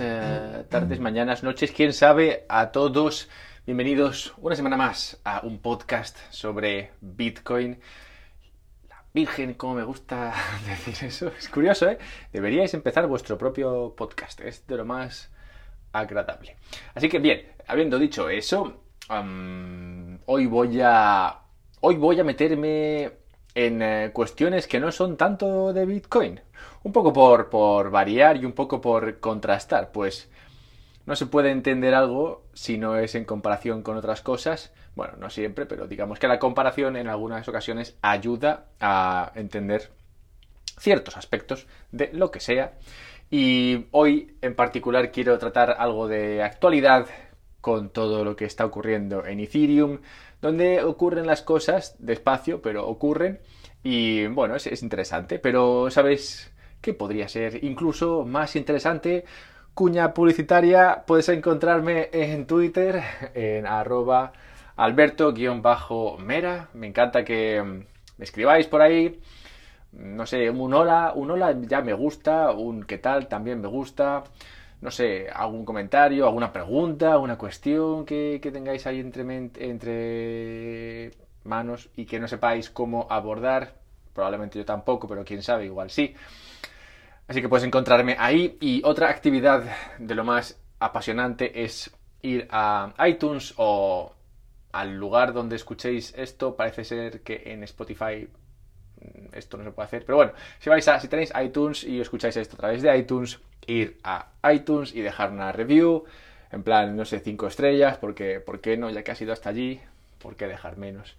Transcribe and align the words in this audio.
eh, 0.00 0.64
tardes, 0.68 0.98
mañanas, 0.98 1.44
noches, 1.44 1.70
quién 1.70 1.92
sabe, 1.92 2.44
a 2.48 2.72
todos. 2.72 3.28
Bienvenidos 3.66 4.34
una 4.38 4.56
semana 4.56 4.76
más 4.76 5.20
a 5.22 5.42
un 5.44 5.60
podcast 5.60 6.18
sobre 6.30 6.90
Bitcoin. 7.00 7.78
La 8.88 9.04
Virgen, 9.14 9.54
como 9.54 9.76
me 9.76 9.84
gusta 9.84 10.34
decir 10.66 11.06
eso. 11.06 11.28
Es 11.38 11.48
curioso, 11.48 11.88
¿eh? 11.88 11.98
Deberíais 12.32 12.74
empezar 12.74 13.06
vuestro 13.06 13.38
propio 13.38 13.94
podcast. 13.96 14.40
Es 14.40 14.66
de 14.66 14.76
lo 14.76 14.84
más 14.84 15.30
agradable. 15.92 16.56
Así 16.94 17.08
que 17.08 17.20
bien, 17.20 17.46
habiendo 17.68 17.96
dicho 17.96 18.28
eso, 18.28 18.82
hoy 19.08 20.46
voy 20.46 20.80
a. 20.82 21.42
Hoy 21.80 21.96
voy 21.96 22.18
a 22.18 22.24
meterme 22.24 23.12
en 23.54 23.82
eh, 23.82 24.10
cuestiones 24.12 24.66
que 24.66 24.80
no 24.80 24.90
son 24.90 25.16
tanto 25.16 25.72
de 25.72 25.86
Bitcoin. 25.86 26.40
Un 26.86 26.92
poco 26.92 27.12
por, 27.12 27.50
por 27.50 27.90
variar 27.90 28.36
y 28.36 28.44
un 28.44 28.52
poco 28.52 28.80
por 28.80 29.18
contrastar, 29.18 29.90
pues 29.90 30.30
no 31.04 31.16
se 31.16 31.26
puede 31.26 31.50
entender 31.50 31.96
algo 31.96 32.44
si 32.54 32.78
no 32.78 32.96
es 32.96 33.16
en 33.16 33.24
comparación 33.24 33.82
con 33.82 33.96
otras 33.96 34.22
cosas. 34.22 34.72
Bueno, 34.94 35.14
no 35.18 35.28
siempre, 35.28 35.66
pero 35.66 35.88
digamos 35.88 36.20
que 36.20 36.28
la 36.28 36.38
comparación 36.38 36.96
en 36.96 37.08
algunas 37.08 37.48
ocasiones 37.48 37.96
ayuda 38.02 38.66
a 38.78 39.32
entender 39.34 39.90
ciertos 40.78 41.16
aspectos 41.16 41.66
de 41.90 42.10
lo 42.12 42.30
que 42.30 42.38
sea. 42.38 42.74
Y 43.32 43.86
hoy 43.90 44.36
en 44.40 44.54
particular 44.54 45.10
quiero 45.10 45.36
tratar 45.38 45.74
algo 45.80 46.06
de 46.06 46.44
actualidad 46.44 47.08
con 47.60 47.90
todo 47.90 48.22
lo 48.24 48.36
que 48.36 48.44
está 48.44 48.64
ocurriendo 48.64 49.26
en 49.26 49.40
Ethereum, 49.40 50.02
donde 50.40 50.84
ocurren 50.84 51.26
las 51.26 51.42
cosas 51.42 51.96
despacio, 51.98 52.62
pero 52.62 52.86
ocurren. 52.86 53.40
Y 53.82 54.28
bueno, 54.28 54.54
es, 54.54 54.68
es 54.68 54.84
interesante, 54.84 55.40
pero 55.40 55.90
¿sabes 55.90 56.52
qué 56.86 56.94
podría 56.94 57.28
ser? 57.28 57.64
Incluso 57.64 58.24
más 58.24 58.54
interesante, 58.54 59.24
cuña 59.74 60.14
publicitaria, 60.14 61.02
puedes 61.04 61.28
encontrarme 61.28 62.10
en 62.12 62.46
Twitter, 62.46 63.02
en 63.34 63.66
arroba 63.66 64.32
alberto-mera. 64.76 66.68
Me 66.74 66.86
encanta 66.86 67.24
que 67.24 67.60
mm, 67.60 67.72
me 68.18 68.24
escribáis 68.24 68.68
por 68.68 68.82
ahí. 68.82 69.20
No 69.92 70.26
sé, 70.26 70.48
un 70.50 70.74
hola, 70.74 71.12
un 71.16 71.30
hola 71.32 71.56
ya 71.62 71.80
me 71.82 71.92
gusta, 71.92 72.52
un 72.52 72.84
qué 72.84 72.98
tal 72.98 73.26
también 73.26 73.60
me 73.60 73.68
gusta. 73.68 74.22
No 74.80 74.90
sé, 74.92 75.28
algún 75.28 75.64
comentario, 75.64 76.26
alguna 76.26 76.52
pregunta, 76.52 77.12
alguna 77.12 77.36
cuestión 77.36 78.06
que, 78.06 78.38
que 78.40 78.52
tengáis 78.52 78.86
ahí 78.86 79.00
entre 79.00 81.10
manos 81.44 81.88
y 81.96 82.06
que 82.06 82.20
no 82.20 82.28
sepáis 82.28 82.70
cómo 82.70 83.08
abordar. 83.10 83.74
Probablemente 84.14 84.58
yo 84.58 84.64
tampoco, 84.64 85.08
pero 85.08 85.24
quién 85.24 85.42
sabe, 85.42 85.64
igual 85.66 85.90
sí. 85.90 86.14
Así 87.28 87.40
que 87.40 87.48
puedes 87.48 87.66
encontrarme 87.66 88.16
ahí. 88.18 88.56
Y 88.60 88.82
otra 88.84 89.10
actividad 89.10 89.64
de 89.98 90.14
lo 90.14 90.24
más 90.24 90.60
apasionante 90.78 91.64
es 91.64 91.90
ir 92.22 92.46
a 92.50 92.94
iTunes 93.06 93.54
o 93.56 94.14
al 94.72 94.96
lugar 94.96 95.32
donde 95.32 95.56
escuchéis 95.56 96.14
esto. 96.16 96.56
Parece 96.56 96.84
ser 96.84 97.22
que 97.22 97.42
en 97.46 97.62
Spotify 97.64 98.28
mm, 99.00 99.34
esto 99.34 99.56
no 99.56 99.64
se 99.64 99.72
puede 99.72 99.86
hacer. 99.86 100.04
Pero 100.04 100.16
bueno, 100.16 100.32
si 100.60 100.70
vais 100.70 100.86
a, 100.88 101.00
si 101.00 101.08
tenéis 101.08 101.32
iTunes 101.42 101.84
y 101.84 102.00
escucháis 102.00 102.36
esto 102.36 102.54
a 102.56 102.58
través 102.58 102.82
de 102.82 102.96
iTunes, 102.96 103.40
ir 103.66 103.98
a 104.04 104.30
iTunes 104.52 104.94
y 104.94 105.00
dejar 105.00 105.30
una 105.32 105.52
review. 105.52 106.04
En 106.52 106.62
plan, 106.62 106.96
no 106.96 107.04
sé, 107.04 107.18
cinco 107.20 107.48
estrellas, 107.48 107.98
porque, 107.98 108.40
¿por 108.40 108.60
qué 108.60 108.76
no? 108.76 108.88
Ya 108.90 109.02
que 109.02 109.10
has 109.10 109.20
ido 109.20 109.32
hasta 109.32 109.50
allí, 109.50 109.80
¿por 110.20 110.36
qué 110.36 110.46
dejar 110.46 110.76
menos? 110.76 111.16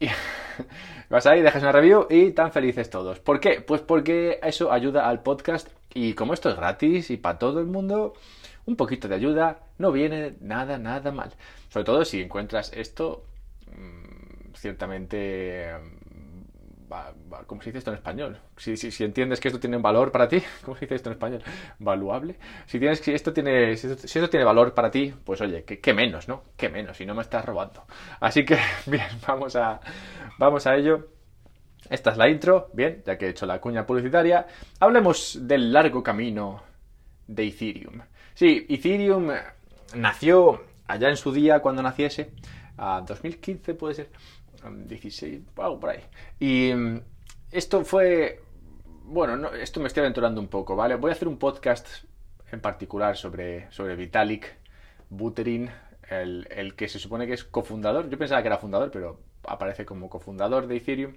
Y 0.00 0.08
vas 1.10 1.26
ahí, 1.26 1.42
dejas 1.42 1.62
una 1.62 1.72
review 1.72 2.06
y 2.10 2.32
tan 2.32 2.50
felices 2.50 2.90
todos. 2.90 3.20
¿Por 3.20 3.38
qué? 3.38 3.60
Pues 3.60 3.82
porque 3.82 4.40
eso 4.42 4.72
ayuda 4.72 5.08
al 5.08 5.22
podcast 5.22 5.68
y 5.92 6.14
como 6.14 6.34
esto 6.34 6.48
es 6.48 6.56
gratis 6.56 7.10
y 7.10 7.18
para 7.18 7.38
todo 7.38 7.60
el 7.60 7.66
mundo, 7.66 8.14
un 8.66 8.76
poquito 8.76 9.08
de 9.08 9.14
ayuda 9.14 9.60
no 9.78 9.92
viene 9.92 10.34
nada, 10.40 10.78
nada 10.78 11.12
mal. 11.12 11.32
Sobre 11.68 11.84
todo 11.84 12.04
si 12.04 12.22
encuentras 12.22 12.72
esto 12.72 13.24
mm, 13.76 14.54
ciertamente... 14.54 15.99
¿Cómo 17.46 17.62
se 17.62 17.70
dice 17.70 17.78
esto 17.78 17.90
en 17.90 17.96
español? 17.96 18.38
Si, 18.56 18.76
si, 18.76 18.90
si 18.90 19.04
entiendes 19.04 19.38
que 19.38 19.48
esto 19.48 19.60
tiene 19.60 19.76
un 19.76 19.82
valor 19.82 20.10
para 20.10 20.28
ti, 20.28 20.42
¿cómo 20.64 20.76
se 20.76 20.86
dice 20.86 20.96
esto 20.96 21.08
en 21.08 21.14
español? 21.14 21.42
¿Valuable? 21.78 22.36
Si, 22.66 22.78
tienes, 22.78 22.98
si, 22.98 23.12
esto 23.12 23.32
tiene, 23.32 23.76
si, 23.76 23.86
esto, 23.86 24.28
tiene 24.28 24.44
valor 24.44 24.74
para 24.74 24.90
ti, 24.90 25.14
pues 25.24 25.40
oye, 25.40 25.64
¿qué, 25.64 25.78
qué 25.80 25.94
menos, 25.94 26.28
¿no? 26.28 26.42
¿Qué 26.56 26.68
menos? 26.68 26.96
Si 26.96 27.06
no 27.06 27.14
me 27.14 27.22
estás 27.22 27.44
robando. 27.44 27.84
Así 28.20 28.44
que, 28.44 28.58
bien, 28.86 29.06
vamos 29.26 29.54
a, 29.56 29.80
vamos 30.38 30.66
a 30.66 30.74
ello. 30.76 31.08
Esta 31.88 32.10
es 32.10 32.16
la 32.16 32.28
intro, 32.28 32.70
bien, 32.72 33.02
ya 33.04 33.16
que 33.16 33.26
he 33.26 33.30
hecho 33.30 33.46
la 33.46 33.60
cuña 33.60 33.86
publicitaria. 33.86 34.46
Hablemos 34.78 35.38
del 35.42 35.72
largo 35.72 36.02
camino 36.02 36.62
de 37.26 37.46
Ethereum. 37.46 38.00
Sí, 38.34 38.66
Ethereum 38.68 39.30
eh, 39.30 39.42
nació 39.94 40.62
allá 40.86 41.08
en 41.08 41.16
su 41.16 41.32
día 41.32 41.60
cuando 41.60 41.82
naciese, 41.82 42.32
a 42.76 43.02
2015 43.06 43.74
puede 43.74 43.94
ser, 43.94 44.10
16, 44.86 45.42
algo 45.56 45.80
por 45.80 45.90
ahí. 45.90 46.00
Y 46.38 46.72
mm, 46.74 47.00
esto 47.50 47.84
fue, 47.84 48.42
bueno, 49.04 49.36
no, 49.36 49.52
esto 49.54 49.80
me 49.80 49.88
estoy 49.88 50.02
aventurando 50.02 50.40
un 50.40 50.48
poco, 50.48 50.76
¿vale? 50.76 50.96
Voy 50.96 51.10
a 51.10 51.14
hacer 51.14 51.28
un 51.28 51.38
podcast 51.38 51.88
en 52.52 52.60
particular 52.60 53.16
sobre, 53.16 53.70
sobre 53.70 53.96
Vitalik 53.96 54.56
Buterin, 55.08 55.70
el, 56.08 56.46
el 56.50 56.74
que 56.74 56.88
se 56.88 56.98
supone 56.98 57.26
que 57.26 57.34
es 57.34 57.44
cofundador. 57.44 58.08
Yo 58.08 58.18
pensaba 58.18 58.42
que 58.42 58.48
era 58.48 58.58
fundador, 58.58 58.90
pero 58.90 59.20
aparece 59.46 59.84
como 59.84 60.08
cofundador 60.08 60.66
de 60.66 60.76
Ethereum. 60.76 61.14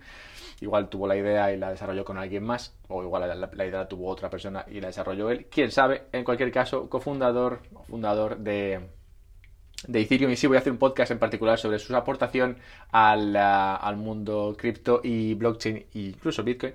Igual 0.61 0.89
tuvo 0.89 1.07
la 1.07 1.15
idea 1.15 1.51
y 1.51 1.57
la 1.57 1.71
desarrolló 1.71 2.05
con 2.05 2.17
alguien 2.17 2.43
más, 2.43 2.77
o 2.87 3.03
igual 3.03 3.49
la, 3.53 3.65
idea 3.65 3.87
tuvo 3.87 4.07
otra 4.07 4.29
persona 4.29 4.65
y 4.69 4.79
la 4.79 4.87
desarrolló 4.87 5.29
él. 5.29 5.47
Quién 5.47 5.71
sabe, 5.71 6.03
en 6.11 6.23
cualquier 6.23 6.51
caso, 6.51 6.89
cofundador 6.89 7.61
fundador 7.87 8.37
de, 8.37 8.89
de 9.88 10.01
Ethereum. 10.01 10.31
Y 10.31 10.35
sí 10.35 10.47
voy 10.47 10.57
a 10.57 10.59
hacer 10.59 10.71
un 10.71 10.79
podcast 10.79 11.11
en 11.11 11.19
particular 11.19 11.57
sobre 11.59 11.79
su 11.79 11.95
aportación 11.95 12.57
al, 12.91 13.35
al 13.35 13.97
mundo 13.97 14.55
cripto 14.57 15.01
y 15.03 15.33
blockchain 15.33 15.77
e 15.77 15.88
incluso 15.94 16.44
Bitcoin. 16.44 16.73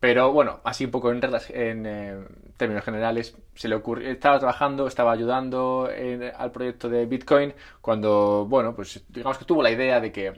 Pero 0.00 0.32
bueno, 0.32 0.60
así 0.62 0.84
un 0.84 0.92
poco 0.92 1.10
en, 1.10 1.20
en, 1.50 1.86
eh, 1.86 2.24
términos 2.56 2.84
generales, 2.84 3.36
se 3.54 3.68
le 3.68 3.74
ocurrió, 3.74 4.08
estaba 4.08 4.38
trabajando, 4.38 4.86
estaba 4.86 5.10
ayudando 5.12 5.90
al 6.36 6.52
proyecto 6.52 6.88
de 6.88 7.06
Bitcoin 7.06 7.52
cuando, 7.80 8.46
bueno, 8.48 8.74
pues 8.76 9.02
digamos 9.08 9.38
que 9.38 9.44
tuvo 9.44 9.62
la 9.62 9.72
idea 9.72 10.00
de 10.00 10.12
que 10.12 10.34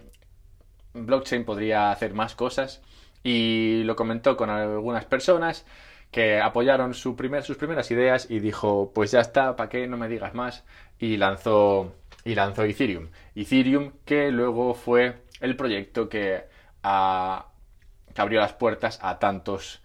blockchain 0.94 1.44
podría 1.44 1.90
hacer 1.90 2.14
más 2.14 2.34
cosas 2.34 2.80
y 3.22 3.82
lo 3.84 3.96
comentó 3.96 4.36
con 4.36 4.48
algunas 4.48 5.04
personas 5.04 5.66
que 6.10 6.40
apoyaron 6.40 6.94
su 6.94 7.16
primer, 7.16 7.42
sus 7.42 7.56
primeras 7.56 7.90
ideas 7.90 8.30
y 8.30 8.40
dijo, 8.40 8.92
pues 8.94 9.12
ya 9.12 9.20
está, 9.20 9.56
¿para 9.56 9.68
qué 9.68 9.86
no 9.86 9.96
me 9.96 10.08
digas 10.08 10.34
más? 10.34 10.64
Y 10.98 11.16
lanzó, 11.16 11.94
y 12.24 12.34
lanzó 12.34 12.64
Ethereum. 12.64 13.08
Ethereum 13.34 13.92
que 14.04 14.30
luego 14.30 14.74
fue 14.74 15.22
el 15.40 15.56
proyecto 15.56 16.08
que, 16.08 16.44
abrió 16.82 18.40
las 18.40 18.52
puertas 18.54 18.98
a 19.02 19.18
tantos 19.18 19.82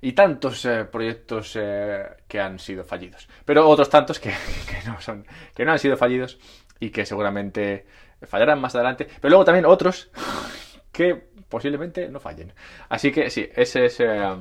y 0.00 0.12
tantos 0.12 0.64
eh, 0.66 0.84
proyectos 0.84 1.56
eh, 1.56 2.04
que 2.28 2.40
han 2.40 2.58
sido 2.58 2.84
fallidos. 2.84 3.28
Pero 3.44 3.68
otros 3.68 3.90
tantos 3.90 4.20
que, 4.20 4.30
que 4.68 4.88
no 4.88 5.00
son, 5.00 5.26
que 5.54 5.64
no 5.64 5.72
han 5.72 5.78
sido 5.78 5.96
fallidos 5.96 6.38
y 6.78 6.90
que 6.90 7.06
seguramente 7.06 7.86
fallarán 8.22 8.60
más 8.60 8.74
adelante. 8.74 9.06
Pero 9.20 9.30
luego 9.30 9.44
también 9.44 9.66
otros 9.66 10.10
que 10.92 11.14
posiblemente 11.48 12.08
no 12.08 12.20
fallen. 12.20 12.52
Así 12.88 13.12
que 13.12 13.30
sí, 13.30 13.48
ese 13.54 13.86
es, 13.86 14.00
eh, 14.00 14.36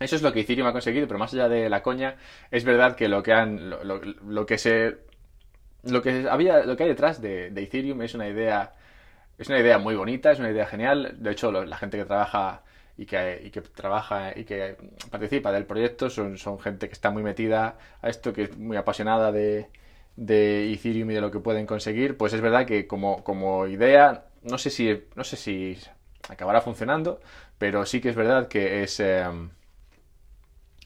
eso 0.00 0.16
es 0.16 0.22
lo 0.22 0.32
que 0.32 0.40
Ethereum 0.40 0.66
ha 0.68 0.72
conseguido, 0.72 1.06
pero 1.06 1.18
más 1.18 1.32
allá 1.34 1.48
de 1.48 1.68
la 1.68 1.82
coña, 1.82 2.16
es 2.50 2.64
verdad 2.64 2.96
que 2.96 3.08
lo 3.08 3.22
que 3.22 3.32
han, 3.32 3.70
lo, 3.70 3.82
lo- 3.84 4.46
que 4.46 4.58
se, 4.58 4.98
lo 5.84 6.02
que 6.02 6.26
había, 6.30 6.64
lo 6.64 6.76
que 6.76 6.84
hay 6.84 6.88
detrás 6.90 7.20
de, 7.20 7.50
de 7.50 7.62
Ethereum 7.62 8.02
es 8.02 8.14
una 8.14 8.28
idea, 8.28 8.74
es 9.38 9.48
una 9.48 9.60
idea 9.60 9.78
muy 9.78 9.94
bonita, 9.96 10.32
es 10.32 10.38
una 10.40 10.50
idea 10.50 10.66
genial. 10.66 11.16
De 11.18 11.32
hecho, 11.32 11.52
la 11.52 11.76
gente 11.78 11.98
que 11.98 12.04
trabaja 12.04 12.62
y 12.96 13.06
que, 13.06 13.42
y 13.44 13.50
que 13.50 13.62
trabaja 13.62 14.32
y 14.38 14.44
que 14.44 14.76
participa 15.10 15.52
del 15.52 15.66
proyecto 15.66 16.10
son, 16.10 16.38
son 16.38 16.60
gente 16.60 16.88
que 16.88 16.94
está 16.94 17.10
muy 17.10 17.22
metida 17.22 17.78
a 18.02 18.08
esto, 18.10 18.32
que 18.32 18.44
es 18.44 18.56
muy 18.58 18.76
apasionada 18.76 19.32
de, 19.32 19.68
de 20.16 20.72
Ethereum 20.72 21.10
y 21.10 21.14
de 21.14 21.20
lo 21.20 21.30
que 21.30 21.40
pueden 21.40 21.66
conseguir. 21.66 22.16
Pues 22.16 22.32
es 22.34 22.40
verdad 22.40 22.66
que 22.66 22.86
como, 22.86 23.24
como 23.24 23.66
idea, 23.66 24.26
no 24.42 24.58
sé 24.58 24.70
si, 24.70 25.02
no 25.16 25.24
sé 25.24 25.36
si 25.36 25.78
acabará 26.28 26.60
funcionando, 26.60 27.20
pero 27.58 27.86
sí 27.86 28.00
que 28.00 28.10
es 28.10 28.16
verdad 28.16 28.48
que 28.48 28.82
es, 28.82 29.00
em, 29.00 29.50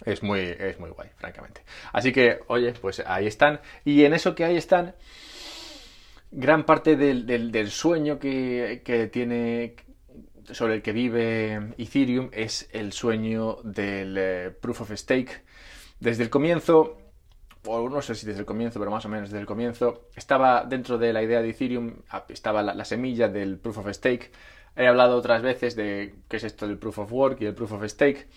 es 0.05 0.23
muy, 0.23 0.41
es 0.41 0.79
muy 0.79 0.91
guay, 0.91 1.09
francamente. 1.17 1.63
Así 1.93 2.13
que, 2.13 2.41
oye, 2.49 2.73
pues 2.73 3.03
ahí 3.07 3.27
están. 3.27 3.61
Y 3.85 4.05
en 4.05 4.13
eso 4.15 4.35
que 4.35 4.45
ahí 4.45 4.57
están, 4.57 4.95
gran 6.31 6.65
parte 6.65 6.97
del, 6.97 7.27
del- 7.27 7.51
del 7.53 7.71
sueño 7.71 8.19
que, 8.19 8.83
que 8.85 9.07
tiene, 9.07 9.77
sobre 10.51 10.75
el 10.75 10.83
que 10.83 10.93
vive 10.93 11.73
Ethereum, 11.79 12.29
es 12.33 12.69
el 12.73 12.93
sueño 12.93 13.57
del 13.65 14.17
eh, 14.19 14.51
Proof 14.61 14.83
of 14.83 14.93
Stake. 14.93 15.43
Desde 15.99 16.23
el 16.25 16.31
comienzo, 16.31 16.99
o 17.65 17.89
no 17.89 18.03
sé 18.03 18.15
si 18.15 18.27
desde 18.27 18.41
el 18.41 18.47
comienzo, 18.47 18.79
pero 18.79 18.91
más 18.91 19.05
o 19.07 19.09
menos 19.09 19.31
desde 19.31 19.41
el 19.41 19.47
comienzo, 19.47 20.09
estaba 20.15 20.65
dentro 20.65 20.99
de 20.99 21.13
la 21.13 21.23
idea 21.23 21.41
de 21.41 21.51
Ethereum, 21.51 21.95
estaba 22.29 22.63
la, 22.63 22.75
la 22.75 22.85
semilla 22.85 23.29
del 23.29 23.59
Proof 23.59 23.79
of 23.79 23.89
Stake. 23.93 24.31
He 24.77 24.87
hablado 24.87 25.17
otras 25.17 25.41
veces 25.43 25.75
de 25.75 26.15
qué 26.29 26.37
es 26.37 26.45
esto 26.45 26.69
del 26.69 26.77
Proof 26.79 26.99
of 26.99 27.13
Work 27.13 27.41
y 27.41 27.47
el 27.47 27.55
Proof 27.55 27.73
of 27.73 27.85
Stake. 27.87 28.29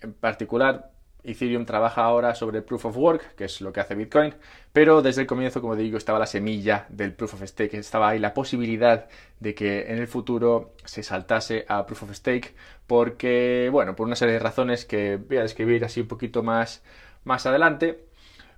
En 0.00 0.14
particular, 0.14 0.90
Ethereum 1.24 1.64
trabaja 1.64 2.04
ahora 2.04 2.34
sobre 2.34 2.60
Proof 2.62 2.84
of 2.86 2.96
Work, 2.96 3.34
que 3.34 3.44
es 3.44 3.60
lo 3.62 3.72
que 3.72 3.80
hace 3.80 3.94
Bitcoin, 3.94 4.34
pero 4.72 5.00
desde 5.00 5.22
el 5.22 5.26
comienzo, 5.26 5.60
como 5.60 5.74
digo, 5.74 5.96
estaba 5.96 6.18
la 6.18 6.26
semilla 6.26 6.86
del 6.90 7.14
Proof 7.14 7.34
of 7.34 7.42
Stake, 7.42 7.76
estaba 7.78 8.10
ahí 8.10 8.18
la 8.18 8.34
posibilidad 8.34 9.08
de 9.40 9.54
que 9.54 9.90
en 9.90 9.98
el 9.98 10.06
futuro 10.06 10.74
se 10.84 11.02
saltase 11.02 11.64
a 11.68 11.86
Proof 11.86 12.04
of 12.04 12.12
Stake, 12.12 12.54
porque, 12.86 13.70
bueno, 13.72 13.96
por 13.96 14.06
una 14.06 14.16
serie 14.16 14.34
de 14.34 14.40
razones 14.40 14.84
que 14.84 15.16
voy 15.16 15.38
a 15.38 15.42
describir 15.42 15.84
así 15.84 16.02
un 16.02 16.08
poquito 16.08 16.42
más, 16.42 16.82
más 17.24 17.46
adelante. 17.46 18.04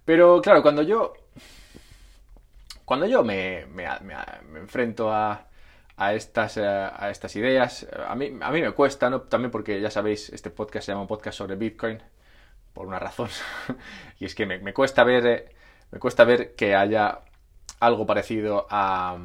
Pero 0.04 0.40
claro, 0.42 0.62
cuando 0.62 0.82
yo, 0.82 1.14
cuando 2.84 3.06
yo 3.06 3.22
me, 3.24 3.66
me, 3.66 3.84
enfrento 4.58 5.12
a, 5.12 5.46
a 5.96 6.14
estas, 6.14 6.56
eh, 6.56 6.64
a 6.64 7.10
estas 7.10 7.36
ideas. 7.36 7.86
A 8.08 8.14
mí, 8.14 8.32
a 8.40 8.50
mí 8.50 8.60
me 8.62 8.72
cuesta, 8.72 9.10
¿no? 9.10 9.22
También 9.22 9.50
porque 9.50 9.80
ya 9.80 9.90
sabéis, 9.90 10.30
este 10.30 10.50
podcast 10.50 10.86
se 10.86 10.92
llama 10.92 11.02
un 11.02 11.08
podcast 11.08 11.38
sobre 11.38 11.56
Bitcoin 11.56 12.00
por 12.76 12.86
una 12.86 12.98
razón. 12.98 13.30
y 14.20 14.26
es 14.26 14.34
que 14.34 14.44
me, 14.44 14.74
cuesta 14.74 15.02
ver. 15.02 15.26
Eh, 15.26 15.48
me 15.90 15.98
cuesta 15.98 16.24
ver 16.24 16.54
que 16.54 16.74
haya 16.74 17.20
algo 17.80 18.06
parecido 18.06 18.66
a, 18.68 19.16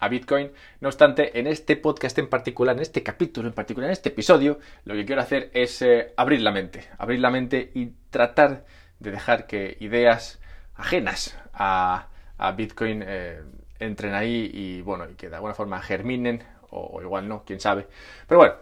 a 0.00 0.08
Bitcoin. 0.08 0.50
No 0.80 0.88
obstante, 0.88 1.38
en 1.38 1.46
este 1.46 1.76
podcast 1.76 2.18
en 2.18 2.28
particular, 2.28 2.74
en 2.74 2.82
este 2.82 3.04
capítulo 3.04 3.46
en 3.46 3.54
particular, 3.54 3.88
en 3.88 3.92
este 3.92 4.08
episodio, 4.08 4.58
lo 4.84 4.94
que 4.94 5.04
quiero 5.06 5.22
hacer 5.22 5.50
es 5.54 5.82
eh, 5.82 6.12
abrir 6.16 6.42
la 6.42 6.50
mente. 6.50 6.84
Abrir 6.98 7.20
la 7.20 7.30
mente 7.30 7.70
y 7.74 7.92
tratar 8.10 8.64
de 8.98 9.12
dejar 9.12 9.46
que 9.46 9.76
ideas 9.78 10.40
ajenas 10.74 11.38
a, 11.52 12.08
a 12.38 12.52
Bitcoin 12.52 13.04
eh, 13.06 13.40
entren 13.78 14.14
ahí 14.14 14.50
y 14.52 14.82
bueno, 14.82 15.08
y 15.08 15.14
que 15.14 15.28
de 15.28 15.36
alguna 15.36 15.54
forma 15.54 15.80
germinen, 15.80 16.42
o, 16.70 16.80
o, 16.80 17.02
igual 17.02 17.28
no, 17.28 17.44
quién 17.44 17.60
sabe. 17.60 17.86
Pero 18.26 18.40
bueno, 18.40 18.54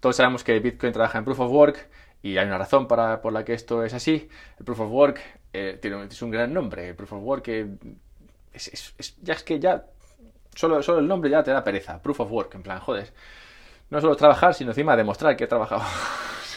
todos 0.00 0.16
sabemos 0.16 0.42
que 0.44 0.58
Bitcoin 0.60 0.94
trabaja 0.94 1.18
en 1.18 1.24
Proof 1.24 1.40
of 1.40 1.52
Work 1.52 1.88
y 2.24 2.38
hay 2.38 2.46
una 2.46 2.56
razón 2.56 2.88
para, 2.88 3.20
por 3.20 3.34
la 3.34 3.44
que 3.44 3.52
esto 3.52 3.84
es 3.84 3.92
así. 3.92 4.30
El 4.58 4.64
Proof 4.64 4.80
of 4.80 4.90
Work 4.90 5.20
eh, 5.52 5.78
tiene, 5.80 6.04
es 6.04 6.22
un 6.22 6.30
gran 6.30 6.54
nombre. 6.54 6.88
El 6.88 6.94
Proof 6.96 7.12
of 7.12 7.22
Work 7.22 7.48
eh, 7.48 7.68
es, 8.50 9.14
ya 9.20 9.34
es 9.34 9.42
que 9.42 9.60
ya 9.60 9.84
solo, 10.54 10.82
solo 10.82 11.00
el 11.00 11.06
nombre 11.06 11.28
ya 11.28 11.42
te 11.42 11.50
da 11.50 11.62
pereza. 11.62 12.00
Proof 12.00 12.20
of 12.20 12.32
Work, 12.32 12.54
en 12.54 12.62
plan, 12.62 12.80
joder. 12.80 13.12
No 13.90 14.00
solo 14.00 14.16
trabajar, 14.16 14.54
sino 14.54 14.70
encima 14.70 14.96
demostrar 14.96 15.36
que 15.36 15.44
he 15.44 15.46
trabajado. 15.46 15.82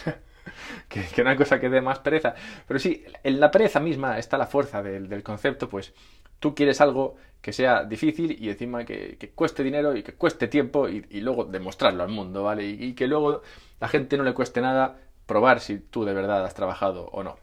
que, 0.88 1.04
que 1.04 1.22
no 1.22 1.28
hay 1.28 1.36
cosa 1.36 1.60
que 1.60 1.68
dé 1.68 1.82
más 1.82 1.98
pereza. 1.98 2.34
Pero 2.66 2.80
sí, 2.80 3.04
en 3.22 3.38
la 3.38 3.50
pereza 3.50 3.78
misma 3.78 4.18
está 4.18 4.38
la 4.38 4.46
fuerza 4.46 4.82
del, 4.82 5.22
concepto, 5.22 5.68
pues 5.68 5.92
tú 6.38 6.54
quieres 6.54 6.80
algo 6.80 7.16
que 7.42 7.52
sea 7.52 7.84
difícil 7.84 8.42
y 8.42 8.48
encima 8.48 8.86
que, 8.86 9.32
cueste 9.34 9.62
dinero 9.62 9.94
y 9.94 10.02
que 10.02 10.14
cueste 10.14 10.48
tiempo 10.48 10.88
y, 10.88 11.02
luego 11.20 11.44
demostrarlo 11.44 12.04
al 12.04 12.08
mundo, 12.08 12.44
¿vale? 12.44 12.64
y, 12.64 12.94
que 12.94 13.06
luego 13.06 13.42
la 13.80 13.88
gente 13.88 14.16
no 14.16 14.24
le 14.24 14.32
cueste 14.32 14.62
nada 14.62 14.96
probar 15.28 15.60
si 15.60 15.78
tú 15.78 16.04
de 16.04 16.14
verdad 16.14 16.44
has 16.44 16.54
trabajado 16.54 17.06
o 17.12 17.22
no. 17.22 17.36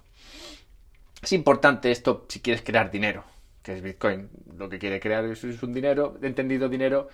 Es 1.22 1.32
importante 1.32 1.92
esto 1.92 2.26
si 2.28 2.42
quieres 2.42 2.62
crear 2.62 2.92
dinero, 2.92 3.24
que 3.64 3.74
es 3.74 3.82
Bitcoin. 3.82 4.30
Lo 4.58 4.68
que 4.68 4.80
quiere 4.80 5.00
crear 5.00 5.24
es, 5.26 5.44
un 5.64 5.74
dinero, 5.74 6.18
entendido 6.22 6.68
dinero. 6.68 7.08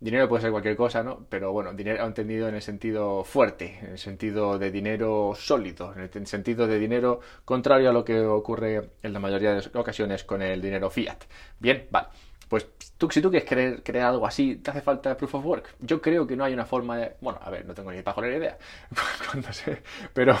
Dinero 0.00 0.28
puede 0.28 0.42
ser 0.42 0.52
cualquier 0.52 0.76
cosa, 0.76 1.02
¿no? 1.02 1.26
Pero 1.28 1.52
bueno, 1.52 1.72
dinero 1.72 2.06
entendido 2.06 2.48
en 2.48 2.54
el 2.54 2.62
sentido 2.62 3.24
fuerte, 3.24 3.78
en 3.82 3.90
el 3.90 3.98
sentido 3.98 4.56
de 4.56 4.70
dinero 4.70 5.32
sólido, 5.34 5.92
en 5.92 6.02
el 6.02 6.26
sentido 6.28 6.68
de 6.68 6.78
dinero 6.78 7.20
contrario 7.44 7.90
a 7.90 7.92
lo 7.92 8.04
que 8.04 8.20
ocurre 8.20 8.90
en 9.02 9.12
la 9.12 9.18
mayoría 9.18 9.54
de 9.54 9.68
ocasiones 9.74 10.22
con 10.22 10.40
el 10.40 10.62
dinero 10.62 10.88
fiat. 10.88 11.24
Bien, 11.58 11.88
vale. 11.90 12.08
Pues 12.48 12.66
tú, 12.96 13.10
si 13.10 13.20
tú 13.20 13.30
quieres 13.30 13.80
crear, 13.82 14.06
algo 14.06 14.26
así, 14.26 14.56
te 14.56 14.70
hace 14.70 14.80
falta 14.80 15.16
proof 15.16 15.34
of 15.34 15.44
work. 15.44 15.74
Yo 15.80 16.00
creo 16.00 16.26
que 16.26 16.34
no 16.34 16.44
hay 16.44 16.54
una 16.54 16.64
forma 16.64 16.96
de. 16.96 17.16
Bueno, 17.20 17.38
a 17.42 17.50
ver, 17.50 17.66
no 17.66 17.74
tengo 17.74 17.92
ni 17.92 18.02
para 18.02 18.14
joder 18.14 18.38
idea. 18.38 18.58
pero, 20.14 20.36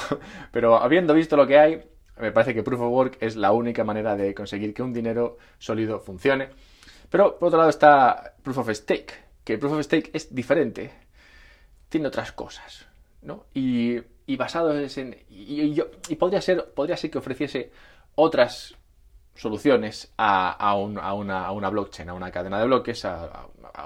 pero 0.50 0.76
habiendo 0.76 1.12
visto 1.12 1.36
lo 1.36 1.46
que 1.46 1.58
hay, 1.58 1.82
me 2.18 2.32
parece 2.32 2.54
que 2.54 2.62
proof 2.62 2.80
of 2.80 2.92
work 2.92 3.18
es 3.20 3.36
la 3.36 3.52
única 3.52 3.84
manera 3.84 4.16
de 4.16 4.34
conseguir 4.34 4.72
que 4.72 4.82
un 4.82 4.92
dinero 4.92 5.36
sólido 5.58 6.00
funcione. 6.00 6.48
Pero 7.10 7.38
por 7.38 7.48
otro 7.48 7.58
lado 7.58 7.70
está 7.70 8.34
proof 8.42 8.58
of 8.58 8.70
stake, 8.70 9.12
que 9.44 9.58
proof 9.58 9.74
of 9.74 9.82
stake 9.82 10.10
es 10.14 10.34
diferente. 10.34 10.90
Tiene 11.90 12.08
otras 12.08 12.32
cosas, 12.32 12.86
¿no? 13.22 13.46
Y, 13.52 13.98
y 14.26 14.36
basado 14.36 14.78
en. 14.78 15.16
Y, 15.28 15.74
yo, 15.74 15.88
y 16.08 16.16
podría, 16.16 16.40
ser, 16.40 16.72
podría 16.74 16.96
ser 16.96 17.10
que 17.10 17.18
ofreciese 17.18 17.70
otras 18.14 18.77
soluciones 19.38 20.12
a, 20.16 20.50
a, 20.50 20.74
una, 20.74 21.02
a, 21.02 21.52
una, 21.52 21.70
blockchain, 21.70 22.08
a 22.08 22.14
una 22.14 22.30
cadena 22.30 22.58
de 22.58 22.66
bloques, 22.66 23.06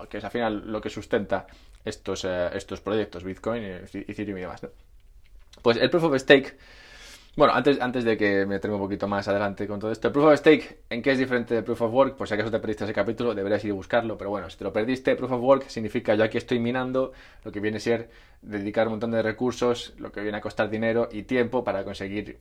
que 0.08 0.18
es 0.18 0.24
al 0.24 0.30
final 0.30 0.62
lo 0.66 0.80
que 0.80 0.88
sustenta 0.88 1.46
estos, 1.84 2.24
eh, 2.24 2.48
estos 2.54 2.80
proyectos, 2.80 3.22
Bitcoin, 3.22 3.62
Ethereum 3.62 4.38
y 4.38 4.40
demás. 4.40 4.66
Pues 5.60 5.76
el 5.76 5.90
Proof 5.90 6.04
of 6.04 6.16
Stake, 6.16 6.56
bueno, 7.36 7.52
antes, 7.52 7.78
antes 7.80 8.04
de 8.04 8.16
que 8.16 8.46
me 8.46 8.58
traiga 8.60 8.76
un 8.76 8.82
poquito 8.82 9.06
más 9.06 9.28
adelante 9.28 9.66
con 9.66 9.78
todo 9.78 9.92
esto, 9.92 10.08
el 10.08 10.12
Proof 10.12 10.26
of 10.26 10.38
Stake, 10.38 10.84
¿en 10.88 11.02
qué 11.02 11.12
es 11.12 11.18
diferente 11.18 11.54
del 11.54 11.64
Proof 11.64 11.82
of 11.82 11.92
Work? 11.92 12.16
Pues 12.16 12.28
si 12.30 12.34
acaso 12.34 12.50
te 12.50 12.58
perdiste 12.58 12.84
ese 12.84 12.94
capítulo, 12.94 13.34
deberías 13.34 13.62
ir 13.66 13.72
a 13.72 13.74
buscarlo, 13.74 14.16
pero 14.16 14.30
bueno, 14.30 14.48
si 14.48 14.56
te 14.56 14.64
lo 14.64 14.72
perdiste, 14.72 15.16
Proof 15.16 15.32
of 15.32 15.42
Work 15.42 15.68
significa 15.68 16.14
yo 16.14 16.24
aquí 16.24 16.38
estoy 16.38 16.60
minando, 16.60 17.12
lo 17.44 17.52
que 17.52 17.60
viene 17.60 17.76
a 17.76 17.80
ser 17.80 18.08
dedicar 18.40 18.86
un 18.86 18.94
montón 18.94 19.10
de 19.10 19.20
recursos, 19.20 19.92
lo 19.98 20.10
que 20.10 20.22
viene 20.22 20.38
a 20.38 20.40
costar 20.40 20.70
dinero 20.70 21.10
y 21.12 21.24
tiempo 21.24 21.62
para 21.62 21.84
conseguir 21.84 22.38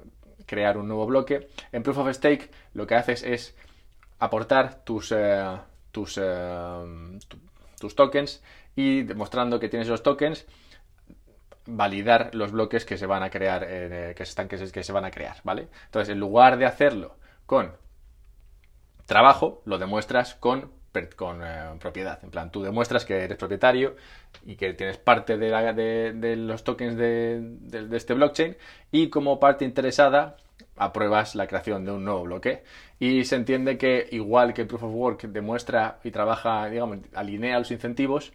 crear 0.51 0.77
un 0.77 0.89
nuevo 0.89 1.05
bloque. 1.05 1.47
En 1.71 1.81
Proof 1.81 1.99
of 1.99 2.11
Stake 2.11 2.51
lo 2.73 2.85
que 2.85 2.95
haces 2.95 3.23
es 3.23 3.55
aportar 4.19 4.83
tus, 4.83 5.13
eh, 5.15 5.57
tus, 5.91 6.19
eh, 6.21 7.19
tus 7.79 7.95
tokens 7.95 8.43
y 8.75 9.03
demostrando 9.03 9.61
que 9.61 9.69
tienes 9.69 9.87
esos 9.87 10.03
tokens 10.03 10.45
validar 11.65 12.35
los 12.35 12.51
bloques 12.51 12.83
que 12.83 12.97
se 12.97 13.05
van 13.05 13.23
a 13.23 13.29
crear 13.29 13.65
eh, 13.65 14.13
que, 14.15 14.25
se 14.25 14.31
están, 14.31 14.49
que, 14.49 14.57
que 14.57 14.83
se 14.83 14.91
van 14.91 15.05
a 15.05 15.11
crear 15.11 15.37
vale 15.43 15.69
entonces 15.85 16.11
en 16.11 16.19
lugar 16.19 16.57
de 16.57 16.65
hacerlo 16.65 17.17
con 17.45 17.71
trabajo 19.05 19.61
lo 19.65 19.77
demuestras 19.77 20.35
con 20.35 20.71
con 21.15 21.41
eh, 21.43 21.69
propiedad. 21.79 22.19
En 22.23 22.31
plan, 22.31 22.51
tú 22.51 22.61
demuestras 22.61 23.05
que 23.05 23.23
eres 23.23 23.37
propietario 23.37 23.95
y 24.45 24.55
que 24.55 24.73
tienes 24.73 24.97
parte 24.97 25.37
de, 25.37 26.35
los 26.35 26.63
tokens 26.63 26.97
de, 26.97 27.57
este 27.93 28.13
blockchain 28.13 28.57
y 28.91 29.09
como 29.09 29.39
parte 29.39 29.65
interesada 29.65 30.37
apruebas 30.75 31.35
la 31.35 31.47
creación 31.47 31.85
de 31.85 31.91
un 31.91 32.03
nuevo 32.03 32.23
bloque. 32.23 32.63
Y 32.99 33.23
se 33.25 33.35
entiende 33.35 33.77
que 33.77 34.07
igual 34.11 34.53
que 34.53 34.61
el 34.61 34.67
Proof 34.67 34.83
of 34.83 34.93
Work 34.93 35.21
demuestra 35.23 35.99
y 36.03 36.11
trabaja, 36.11 36.67
digamos, 36.67 36.99
alinea 37.13 37.59
los 37.59 37.71
incentivos, 37.71 38.33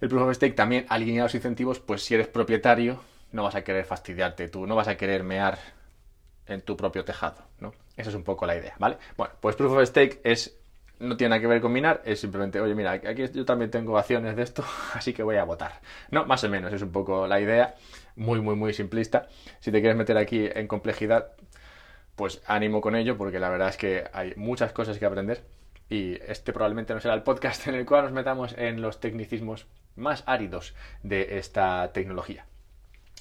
el 0.00 0.08
Proof 0.08 0.22
of 0.22 0.34
Stake 0.34 0.54
también 0.54 0.86
alinea 0.88 1.24
los 1.24 1.34
incentivos, 1.34 1.80
pues 1.80 2.02
si 2.02 2.14
eres 2.14 2.28
propietario 2.28 3.00
no 3.32 3.42
vas 3.42 3.54
a 3.54 3.64
querer 3.64 3.84
fastidiarte 3.84 4.48
tú, 4.48 4.66
no 4.66 4.76
vas 4.76 4.88
a 4.88 4.96
querer 4.96 5.24
mear 5.24 5.58
en 6.46 6.62
tu 6.62 6.76
propio 6.76 7.04
tejado, 7.04 7.44
¿no? 7.60 7.72
Esa 7.96 8.10
es 8.10 8.16
un 8.16 8.22
poco 8.22 8.46
la 8.46 8.56
idea, 8.56 8.74
¿vale? 8.78 8.98
Bueno, 9.16 9.34
pues 9.40 9.56
Proof 9.56 9.72
of 9.72 9.84
Stake 9.84 10.20
es 10.22 10.58
no 10.98 11.16
tiene 11.16 11.30
nada 11.30 11.40
que 11.40 11.46
ver 11.46 11.60
con 11.60 11.72
minar, 11.72 12.02
es 12.04 12.20
simplemente, 12.20 12.60
oye, 12.60 12.74
mira, 12.74 12.92
aquí 12.92 13.26
yo 13.32 13.44
también 13.44 13.70
tengo 13.70 13.98
acciones 13.98 14.36
de 14.36 14.42
esto, 14.42 14.64
así 14.94 15.12
que 15.12 15.22
voy 15.22 15.36
a 15.36 15.44
votar. 15.44 15.80
No, 16.10 16.24
más 16.26 16.42
o 16.44 16.48
menos, 16.48 16.72
es 16.72 16.82
un 16.82 16.92
poco 16.92 17.26
la 17.26 17.40
idea, 17.40 17.74
muy, 18.16 18.40
muy, 18.40 18.56
muy 18.56 18.72
simplista. 18.72 19.28
Si 19.60 19.70
te 19.70 19.80
quieres 19.80 19.96
meter 19.96 20.16
aquí 20.16 20.48
en 20.52 20.66
complejidad, 20.68 21.32
pues 22.16 22.42
ánimo 22.46 22.80
con 22.80 22.96
ello, 22.96 23.16
porque 23.16 23.38
la 23.38 23.50
verdad 23.50 23.68
es 23.68 23.76
que 23.76 24.04
hay 24.12 24.34
muchas 24.36 24.72
cosas 24.72 24.98
que 24.98 25.06
aprender 25.06 25.44
y 25.88 26.14
este 26.26 26.52
probablemente 26.52 26.94
no 26.94 27.00
será 27.00 27.14
el 27.14 27.22
podcast 27.22 27.66
en 27.68 27.74
el 27.74 27.86
cual 27.86 28.04
nos 28.04 28.12
metamos 28.12 28.54
en 28.56 28.80
los 28.80 29.00
tecnicismos 29.00 29.66
más 29.94 30.24
áridos 30.26 30.74
de 31.02 31.38
esta 31.38 31.92
tecnología. 31.92 32.46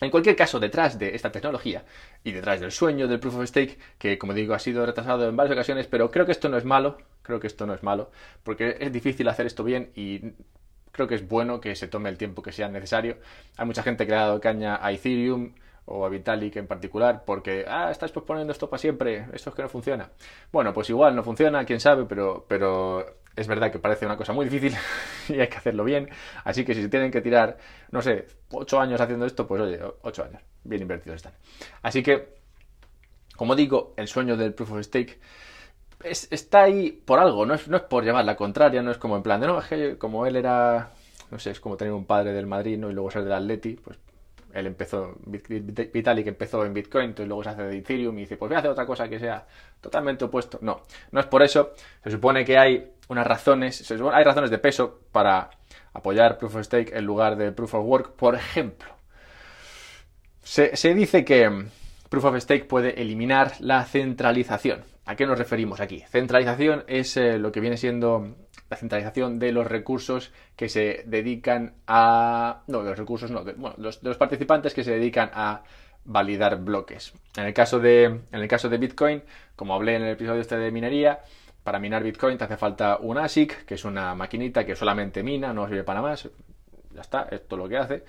En 0.02 0.12
cualquier 0.12 0.36
caso, 0.36 0.60
detrás 0.60 1.00
de 1.00 1.16
esta 1.16 1.32
tecnología 1.32 1.86
y 2.24 2.34
detrás 2.34 2.60
del 2.60 2.72
sueño 2.72 3.08
del 3.08 3.20
Proof 3.20 3.38
of 3.38 3.48
Stake, 3.48 3.78
que 3.98 4.18
como 4.18 4.34
digo 4.34 4.54
ha 4.54 4.60
sido 4.60 4.86
retrasado 4.86 5.30
en 5.30 5.36
varias 5.38 5.54
ocasiones, 5.54 5.88
pero 5.88 6.12
creo 6.12 6.26
que 6.26 6.34
esto 6.34 6.50
no 6.50 6.58
es 6.58 6.66
malo, 6.66 6.98
creo 7.22 7.40
que 7.40 7.48
esto 7.48 7.66
no 7.66 7.74
es 7.74 7.82
malo, 7.82 8.12
porque 8.44 8.76
es 8.80 8.92
difícil 8.92 9.28
hacer 9.30 9.46
esto 9.46 9.64
bien 9.64 9.92
y 9.96 10.34
creo 10.92 11.08
que 11.08 11.16
es 11.16 11.28
bueno 11.28 11.62
que 11.62 11.76
se 11.76 11.88
tome 11.88 12.10
el 12.10 12.18
tiempo 12.18 12.42
que 12.42 12.52
sea 12.52 12.68
necesario. 12.68 13.18
Hay 13.58 13.66
mucha 13.66 13.84
gente 13.84 14.06
que 14.06 14.12
le 14.12 14.18
ha 14.18 14.22
dado 14.22 14.42
caña 14.42 14.80
a 14.86 14.92
Ethereum 14.92 15.54
o 15.86 16.06
a 16.06 16.10
Vitalik 16.10 16.58
en 16.58 16.68
particular 16.68 17.24
porque, 17.26 17.66
ah, 17.68 17.90
estás 17.90 18.12
posponiendo 18.12 18.52
esto 18.52 18.70
para 18.70 18.80
siempre, 18.80 19.28
esto 19.34 19.50
es 19.50 19.56
que 19.56 19.62
no 19.62 19.70
funciona. 19.70 20.10
Bueno, 20.52 20.74
pues 20.74 20.90
igual 20.90 21.16
no 21.16 21.24
funciona, 21.24 21.64
quién 21.66 21.80
sabe, 21.80 22.06
pero, 22.06 22.46
pero 22.50 23.15
es 23.36 23.48
verdad 23.48 23.72
que 23.72 23.80
parece 23.80 24.06
una 24.06 24.18
cosa 24.18 24.34
muy 24.34 24.46
difícil 24.46 24.78
y 25.30 25.40
hay 25.40 25.48
que 25.48 25.58
hacerlo 25.58 25.84
bien. 25.84 26.10
Así 26.44 26.64
que 26.64 26.74
si 26.74 26.82
se 26.82 26.90
tienen 26.90 27.12
que 27.12 27.22
tirar, 27.22 27.58
no 27.92 28.02
sé, 28.02 28.26
ocho 28.52 28.80
años 28.80 29.00
haciendo 29.02 29.26
esto, 29.26 29.48
pues 29.48 29.62
oye, 29.62 29.80
ocho 30.02 30.24
años, 30.24 30.42
bien 30.64 30.82
invertidos 30.82 31.18
están. 31.18 31.34
Así 31.82 32.02
que, 32.02 32.36
como 33.36 33.56
digo, 33.56 33.94
el 33.98 34.08
sueño 34.08 34.38
del 34.38 34.54
proof 34.54 34.72
of 34.72 34.84
stake 34.84 35.20
está 36.04 36.64
ahí 36.64 36.92
por 36.92 37.20
algo, 37.20 37.46
no 37.46 37.54
es, 37.56 37.68
no 37.68 37.78
es 37.78 37.84
por 37.84 38.04
llevar 38.04 38.26
la 38.26 38.36
contraria, 38.36 38.82
no 38.82 38.92
es 38.92 38.98
como 38.98 39.16
en 39.16 39.24
plan 39.24 39.42
de 39.42 39.48
no, 39.48 39.60
es 39.60 39.66
que 39.66 39.98
como 39.98 40.26
él 40.26 40.36
era, 40.36 40.92
no 41.32 41.40
sé, 41.40 41.52
es 41.52 41.60
como 41.60 41.78
tener 41.78 41.94
un 41.94 42.06
padre 42.06 42.32
del 42.32 42.46
Madrid 42.46 42.74
y 42.74 42.78
luego 42.78 43.10
ser 43.10 43.24
del 43.24 43.34
Atleti, 43.34 43.74
pues 43.74 43.98
él 44.56 44.68
empezó, 44.68 45.18
Vitalik 45.26 46.28
empezó 46.28 46.66
en 46.66 46.74
Bitcoin, 46.74 47.08
entonces 47.08 47.28
luego 47.28 47.44
se 47.44 47.50
hace 47.50 47.64
de 47.64 47.78
Ethereum 47.78 48.18
y 48.18 48.22
dice, 48.22 48.38
pues 48.38 48.48
voy 48.48 48.56
a 48.56 48.60
hacer 48.60 48.72
otra 48.72 48.86
cosa 48.86 49.10
que 49.10 49.20
sea 49.20 49.46
totalmente 49.82 50.24
opuesto. 50.24 50.60
No, 50.62 50.84
no 51.12 51.20
es 51.20 51.26
por 51.26 51.44
eso. 51.44 51.74
Se 52.02 52.10
supone 52.10 52.46
que 52.46 52.58
hay 52.58 52.94
unas 53.08 53.28
razones, 53.28 53.92
hay 53.92 54.24
razones 54.24 54.50
de 54.50 54.58
peso 54.58 55.02
para 55.12 55.50
apoyar 55.94 56.38
Proof 56.38 56.56
of 56.56 56.64
Stake 56.64 56.98
en 56.98 57.06
lugar 57.06 57.36
de 57.36 57.52
Proof 57.52 57.76
of 57.76 57.86
Work. 57.86 58.16
Por 58.16 58.36
ejemplo, 58.36 58.90
se, 60.42 60.94
dice 60.94 61.26
que, 61.26 61.66
Proof 62.10 62.26
of 62.26 62.38
Stake 62.38 62.66
puede 62.66 63.02
eliminar 63.02 63.54
la 63.60 63.84
centralización. 63.84 64.84
¿A 65.06 65.16
qué 65.16 65.26
nos 65.26 65.38
referimos 65.38 65.82
aquí? 65.82 66.04
Centralización 66.10 66.84
es 66.88 67.16
eh, 67.18 67.38
lo 67.38 67.52
que 67.52 67.60
viene 67.60 67.78
siendo 67.78 68.36
la 68.70 68.78
centralización 68.78 69.38
de 69.38 69.52
los 69.52 69.68
recursos 69.68 70.32
que 70.56 70.70
se 70.70 71.04
dedican 71.06 71.76
a... 71.86 72.64
No, 72.68 72.84
de 72.84 72.90
los 72.90 72.98
recursos 72.98 73.30
no, 73.30 73.44
bueno, 73.44 73.76
los, 73.78 74.02
de 74.02 74.10
los 74.10 74.18
participantes 74.18 74.74
que 74.74 74.84
se 74.84 74.92
dedican 74.92 75.30
a 75.34 75.64
validar 76.06 76.58
bloques. 76.64 77.14
En 77.36 77.46
el 77.46 77.54
caso 77.54 77.80
de, 77.80 78.04
en 78.06 78.22
el 78.32 78.48
caso 78.48 78.70
de 78.70 78.78
Bitcoin, 78.78 79.24
como 79.56 79.76
hablé 79.76 79.96
en 79.96 80.04
el 80.04 80.14
episodio 80.14 80.42
este 80.42 80.58
de 80.58 80.72
minería, 80.72 81.20
para 81.66 81.80
minar 81.80 82.04
Bitcoin 82.04 82.38
te 82.38 82.44
hace 82.44 82.58
falta 82.58 82.98
un 82.98 83.18
ASIC, 83.18 83.66
que 83.66 83.74
es 83.74 83.86
una 83.86 84.14
maquinita 84.14 84.64
que 84.64 84.76
solamente 84.76 85.24
mina, 85.24 85.52
no 85.52 85.68
sirve 85.68 85.84
para 85.84 86.00
más. 86.00 86.30
Ya 86.94 87.02
está, 87.02 87.24
esto 87.32 87.56
es 87.56 87.60
lo 87.60 87.68
que 87.68 87.76
hace. 87.76 88.04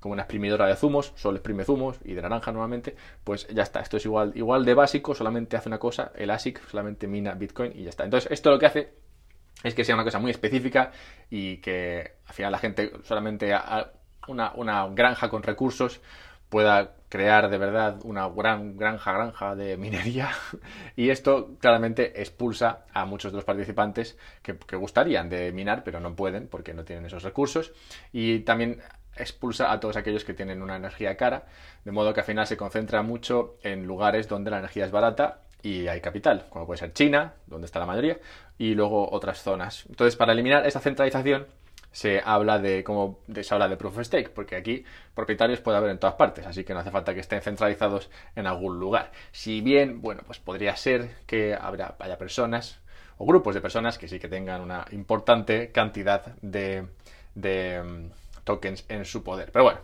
Como 0.00 0.14
una 0.14 0.22
exprimidora 0.22 0.66
de 0.66 0.74
zumos, 0.74 1.12
solo 1.14 1.36
exprime 1.36 1.64
zumos 1.64 2.00
y 2.04 2.14
de 2.14 2.22
naranja 2.22 2.50
normalmente, 2.50 2.96
pues 3.22 3.46
ya 3.54 3.62
está. 3.62 3.78
Esto 3.78 3.98
es 3.98 4.04
igual, 4.04 4.32
igual 4.34 4.64
de 4.64 4.74
básico, 4.74 5.14
solamente 5.14 5.56
hace 5.56 5.68
una 5.68 5.78
cosa, 5.78 6.10
el 6.16 6.28
ASIC 6.28 6.60
solamente 6.68 7.06
mina 7.06 7.34
Bitcoin 7.34 7.70
y 7.72 7.84
ya 7.84 7.90
está. 7.90 8.02
Entonces, 8.02 8.32
esto 8.32 8.50
lo 8.50 8.58
que 8.58 8.66
hace 8.66 8.92
es 9.62 9.76
que 9.76 9.84
sea 9.84 9.94
una 9.94 10.02
cosa 10.02 10.18
muy 10.18 10.32
específica 10.32 10.90
y 11.30 11.58
que 11.58 12.14
al 12.26 12.34
final 12.34 12.50
la 12.50 12.58
gente 12.58 12.90
solamente 13.04 13.54
una, 14.26 14.54
una 14.56 14.88
granja 14.88 15.28
con 15.28 15.44
recursos 15.44 16.00
pueda 16.48 16.92
crear 17.08 17.48
de 17.48 17.58
verdad 17.58 17.98
una 18.04 18.28
gran 18.28 18.76
granja 18.76 19.12
granja 19.12 19.54
de 19.56 19.76
minería 19.76 20.30
y 20.96 21.10
esto 21.10 21.56
claramente 21.58 22.20
expulsa 22.20 22.84
a 22.92 23.06
muchos 23.06 23.32
de 23.32 23.36
los 23.36 23.44
participantes 23.44 24.18
que, 24.42 24.56
que, 24.58 24.76
gustarían 24.76 25.28
de 25.28 25.52
minar 25.52 25.84
pero 25.84 26.00
no 26.00 26.14
pueden 26.14 26.48
porque 26.48 26.74
no 26.74 26.84
tienen 26.84 27.06
esos 27.06 27.22
recursos 27.22 27.72
y 28.12 28.40
también 28.40 28.80
expulsa 29.16 29.72
a 29.72 29.80
todos 29.80 29.96
aquellos 29.96 30.24
que 30.24 30.34
tienen 30.34 30.62
una 30.62 30.76
energía 30.76 31.16
cara 31.16 31.46
de 31.84 31.92
modo 31.92 32.12
que 32.12 32.20
al 32.20 32.26
final 32.26 32.46
se 32.46 32.56
concentra 32.56 33.02
mucho 33.02 33.56
en 33.62 33.86
lugares 33.86 34.28
donde 34.28 34.50
la 34.50 34.58
energía 34.58 34.84
es 34.84 34.90
barata 34.90 35.40
y 35.62 35.88
hay 35.88 36.00
capital, 36.00 36.46
como 36.50 36.66
puede 36.66 36.78
ser 36.78 36.92
China, 36.92 37.34
donde 37.46 37.66
está 37.66 37.80
la 37.80 37.86
mayoría, 37.86 38.18
y 38.58 38.74
luego 38.74 39.10
otras 39.10 39.42
zonas. 39.42 39.86
Entonces, 39.88 40.16
para 40.16 40.32
eliminar 40.32 40.66
esta 40.66 40.80
centralización, 40.80 41.46
se 41.92 42.20
habla 42.24 42.58
de 42.58 42.84
como 42.84 43.20
se 43.40 43.54
habla 43.54 43.68
de 43.68 43.76
proof 43.76 43.98
of 43.98 44.04
stake, 44.04 44.30
porque 44.30 44.56
aquí 44.56 44.84
propietarios 45.14 45.60
puede 45.60 45.78
haber 45.78 45.90
en 45.90 45.98
todas 45.98 46.16
partes, 46.16 46.46
así 46.46 46.64
que 46.64 46.74
no 46.74 46.80
hace 46.80 46.90
falta 46.90 47.14
que 47.14 47.20
estén 47.20 47.40
centralizados 47.40 48.10
en 48.36 48.46
algún 48.46 48.78
lugar. 48.78 49.12
Si 49.32 49.60
bien, 49.60 50.00
bueno, 50.00 50.22
pues 50.26 50.38
podría 50.38 50.76
ser 50.76 51.16
que 51.26 51.54
habrá, 51.54 51.96
haya 51.98 52.18
personas 52.18 52.80
o 53.16 53.26
grupos 53.26 53.54
de 53.54 53.60
personas 53.60 53.98
que 53.98 54.08
sí 54.08 54.18
que 54.18 54.28
tengan 54.28 54.60
una 54.60 54.84
importante 54.92 55.72
cantidad 55.72 56.24
de, 56.40 56.86
de 57.34 57.80
um, 57.82 58.10
tokens 58.44 58.84
en 58.88 59.04
su 59.04 59.24
poder. 59.24 59.50
Pero 59.50 59.64
bueno, 59.64 59.80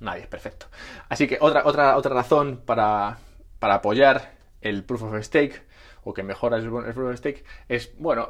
nadie 0.00 0.22
es 0.22 0.28
perfecto. 0.28 0.66
Así 1.08 1.26
que 1.26 1.38
otra, 1.40 1.62
otra, 1.64 1.96
otra 1.96 2.14
razón 2.14 2.62
para, 2.64 3.18
para 3.58 3.76
apoyar 3.76 4.32
el 4.60 4.84
proof 4.84 5.02
of 5.04 5.22
stake 5.22 5.62
o 6.04 6.12
que 6.12 6.22
mejora 6.22 6.58
el 6.58 6.68
proof 6.68 7.10
of 7.10 7.16
stake 7.16 7.44
es, 7.68 7.96
bueno, 7.98 8.28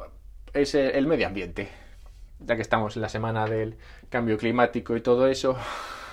es 0.53 0.73
el 0.73 1.05
medio 1.05 1.27
ambiente. 1.27 1.69
Ya 2.39 2.55
que 2.55 2.61
estamos 2.61 2.95
en 2.95 3.01
la 3.01 3.09
semana 3.09 3.45
del 3.45 3.77
cambio 4.09 4.37
climático 4.37 4.95
y 4.95 5.01
todo 5.01 5.27
eso, 5.27 5.57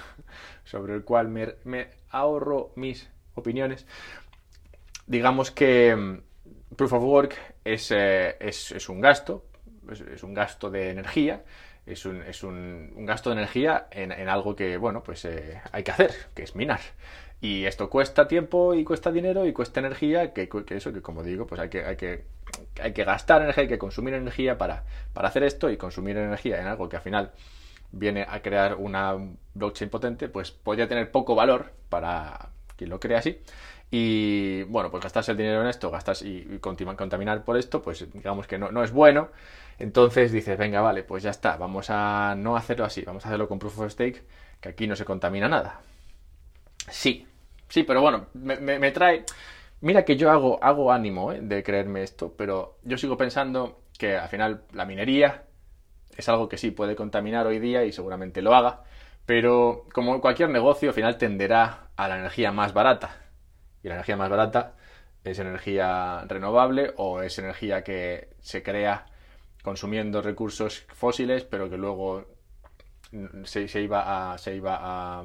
sobre 0.64 0.94
el 0.94 1.04
cual 1.04 1.28
me, 1.28 1.88
ahorro 2.10 2.72
mis 2.76 3.10
opiniones, 3.34 3.86
digamos 5.06 5.50
que 5.50 5.94
mm, 5.94 6.74
proof 6.76 6.92
of 6.94 7.04
work 7.04 7.36
es, 7.64 7.90
eh, 7.90 8.36
es, 8.40 8.88
un 8.88 9.00
gasto, 9.00 9.46
es, 9.90 10.22
un 10.22 10.34
gasto 10.34 10.70
de 10.70 10.90
energía, 10.90 11.44
es 11.86 12.06
un, 12.06 12.22
es 12.22 12.42
un, 12.42 13.04
gasto 13.04 13.30
de 13.30 13.36
energía 13.36 13.88
en, 13.90 14.12
algo 14.28 14.56
que, 14.56 14.76
bueno, 14.76 15.02
pues 15.02 15.24
eh, 15.24 15.60
hay 15.72 15.82
que 15.82 15.90
hacer, 15.90 16.14
que 16.34 16.42
es 16.42 16.56
minar. 16.56 16.80
Y 17.44 17.66
esto 17.66 17.90
cuesta 17.90 18.26
tiempo 18.26 18.72
y 18.72 18.84
cuesta 18.84 19.12
dinero 19.12 19.44
y 19.44 19.52
cuesta 19.52 19.80
energía, 19.80 20.32
que, 20.32 20.48
eso, 20.70 20.94
que 20.94 21.02
como 21.02 21.22
digo, 21.22 21.46
pues 21.46 21.60
hay 21.60 21.68
que, 21.68 21.84
hay 21.84 21.96
que, 21.96 22.24
hay 22.80 22.94
que 22.94 23.04
gastar 23.04 23.42
energía, 23.42 23.64
hay 23.64 23.68
que 23.68 23.76
consumir 23.76 24.14
energía 24.14 24.56
para, 24.56 24.84
para 25.12 25.28
hacer 25.28 25.42
esto 25.42 25.68
y 25.68 25.76
consumir 25.76 26.16
energía 26.16 26.58
en 26.58 26.68
algo 26.68 26.88
que 26.88 26.96
al 26.96 27.02
final 27.02 27.32
viene 27.92 28.24
a 28.26 28.40
crear 28.40 28.76
una 28.76 29.18
blockchain 29.52 29.90
potente, 29.90 30.30
pues 30.30 30.52
podría 30.52 30.88
tener 30.88 31.10
poco 31.10 31.34
valor 31.34 31.72
para 31.90 32.48
quien 32.78 32.88
lo 32.88 32.98
crea 32.98 33.18
así. 33.18 33.38
Y 33.90 34.62
bueno, 34.62 34.90
pues 34.90 35.02
gastarse 35.02 35.32
el 35.32 35.36
dinero 35.36 35.60
en 35.60 35.68
esto, 35.68 35.90
gastas 35.90 36.22
y, 36.22 36.48
y 36.50 36.58
contaminar 36.60 37.44
por 37.44 37.58
esto, 37.58 37.82
pues 37.82 38.10
digamos 38.14 38.46
que 38.46 38.56
no, 38.56 38.72
no 38.72 38.82
es 38.82 38.90
bueno. 38.90 39.28
Entonces 39.78 40.32
dices, 40.32 40.56
venga, 40.56 40.80
vale, 40.80 41.02
pues 41.02 41.22
ya 41.22 41.30
está, 41.30 41.58
vamos 41.58 41.90
a 41.90 42.36
no 42.38 42.56
hacerlo 42.56 42.86
así, 42.86 43.02
vamos 43.02 43.26
a 43.26 43.28
hacerlo 43.28 43.48
con 43.48 43.58
Proof 43.58 43.80
of 43.80 43.92
Stake, 43.92 44.22
que 44.62 44.70
aquí 44.70 44.86
no 44.86 44.96
se 44.96 45.04
contamina 45.04 45.46
nada. 45.46 45.82
Sí, 46.90 47.26
Sí, 47.68 47.82
pero 47.82 48.00
bueno, 48.00 48.26
me, 48.34 48.90
trae... 48.92 49.24
Mira 49.80 50.04
que 50.04 50.16
yo 50.16 50.30
hago, 50.30 50.92
ánimo 50.92 51.32
¿eh? 51.32 51.40
de 51.42 51.62
creerme 51.62 52.02
esto, 52.02 52.34
pero 52.36 52.78
yo 52.84 52.96
sigo 52.96 53.16
pensando 53.16 53.82
que 53.98 54.16
al 54.16 54.28
final 54.28 54.64
la 54.72 54.86
minería 54.86 55.44
es 56.16 56.28
algo 56.28 56.48
que 56.48 56.56
sí 56.56 56.70
puede 56.70 56.96
contaminar 56.96 57.46
hoy 57.46 57.58
día 57.58 57.84
y 57.84 57.92
seguramente 57.92 58.40
lo 58.42 58.54
haga, 58.54 58.84
pero 59.26 59.86
como 59.92 60.20
cualquier 60.20 60.50
negocio 60.50 60.90
al 60.90 60.94
final 60.94 61.18
tenderá 61.18 61.88
a 61.96 62.08
la 62.08 62.18
energía 62.18 62.52
más 62.52 62.72
barata. 62.72 63.20
Y 63.82 63.88
la 63.88 63.94
energía 63.94 64.16
más 64.16 64.30
barata 64.30 64.74
es 65.24 65.38
energía 65.38 66.24
renovable 66.28 66.92
o 66.96 67.22
es 67.22 67.38
energía 67.38 67.82
que 67.82 68.28
se 68.40 68.62
crea 68.62 69.06
consumiendo 69.62 70.22
recursos 70.22 70.86
fósiles, 70.92 71.44
pero 71.44 71.68
que 71.68 71.76
luego 71.76 72.26
se 73.44 73.80
iba 73.80 74.02
a 74.04 75.24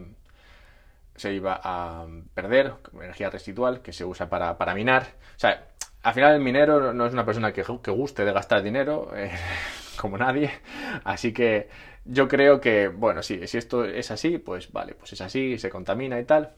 se 1.19 1.33
iba 1.33 1.59
a 1.61 2.07
perder, 2.33 2.73
energía 2.93 3.29
residual 3.29 3.81
que 3.81 3.93
se 3.93 4.05
usa 4.05 4.29
para, 4.29 4.57
para 4.57 4.73
minar. 4.73 5.03
O 5.35 5.39
sea, 5.39 5.67
al 6.01 6.13
final 6.13 6.35
el 6.35 6.41
minero 6.41 6.93
no 6.93 7.05
es 7.05 7.13
una 7.13 7.25
persona 7.25 7.51
que, 7.51 7.63
que 7.83 7.91
guste 7.91 8.23
de 8.23 8.31
gastar 8.31 8.63
dinero, 8.63 9.11
eh, 9.15 9.31
como 9.99 10.17
nadie. 10.17 10.51
Así 11.03 11.33
que 11.33 11.69
yo 12.05 12.27
creo 12.27 12.61
que, 12.61 12.87
bueno, 12.87 13.21
sí, 13.21 13.45
si 13.47 13.57
esto 13.57 13.83
es 13.83 14.11
así, 14.11 14.37
pues 14.37 14.71
vale, 14.71 14.95
pues 14.95 15.13
es 15.13 15.21
así, 15.21 15.57
se 15.57 15.69
contamina 15.69 16.19
y 16.19 16.25
tal. 16.25 16.53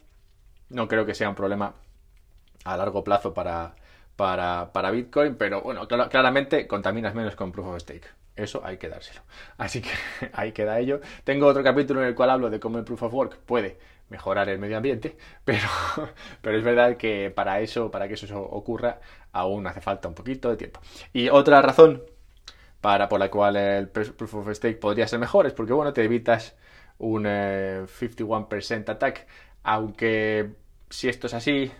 No 0.69 0.87
creo 0.87 1.05
que 1.05 1.15
sea 1.15 1.29
un 1.29 1.35
problema 1.35 1.73
a 2.63 2.77
largo 2.77 3.03
plazo 3.03 3.33
para, 3.33 3.75
para, 4.15 4.71
para 4.71 4.91
Bitcoin, 4.91 5.35
pero 5.35 5.61
bueno, 5.61 5.87
claramente 5.87 6.67
contaminas 6.67 7.15
menos 7.15 7.35
con 7.35 7.51
Proof 7.51 7.67
of 7.67 7.81
Stake. 7.81 8.07
Eso 8.35 8.61
hay 8.63 8.77
que 8.77 8.89
dárselo. 8.89 9.21
Así 9.57 9.81
que 9.81 9.89
ahí 10.33 10.51
queda 10.51 10.79
ello. 10.79 11.01
Tengo 11.23 11.47
otro 11.47 11.63
capítulo 11.63 12.01
en 12.01 12.09
el 12.09 12.15
cual 12.15 12.29
hablo 12.29 12.49
de 12.49 12.59
cómo 12.59 12.77
el 12.77 12.85
Proof 12.85 13.03
of 13.03 13.13
Work 13.13 13.37
puede 13.39 13.77
mejorar 14.11 14.49
el 14.49 14.59
medio 14.59 14.77
ambiente, 14.77 15.17
pero, 15.45 15.67
pero 16.41 16.57
es 16.57 16.63
verdad 16.63 16.97
que 16.97 17.31
para 17.31 17.61
eso, 17.61 17.89
para 17.89 18.07
que 18.07 18.13
eso 18.13 18.39
ocurra, 18.39 18.99
aún 19.31 19.65
hace 19.65 19.81
falta 19.81 20.07
un 20.07 20.13
poquito 20.13 20.49
de 20.49 20.57
tiempo. 20.57 20.81
Y 21.13 21.29
otra 21.29 21.61
razón 21.61 22.03
para 22.81 23.07
por 23.09 23.19
la 23.19 23.29
cual 23.31 23.55
el 23.55 23.89
Proof 23.89 24.35
of 24.35 24.49
Stake 24.51 24.77
podría 24.77 25.07
ser 25.07 25.19
mejor 25.19 25.47
es 25.47 25.53
porque, 25.53 25.73
bueno, 25.73 25.93
te 25.93 26.03
evitas 26.03 26.55
un 26.97 27.23
51% 27.23 28.71
eh, 28.71 28.91
attack, 28.91 29.27
aunque 29.63 30.51
si 30.89 31.07
esto 31.07 31.27
es 31.27 31.33
así, 31.33 31.71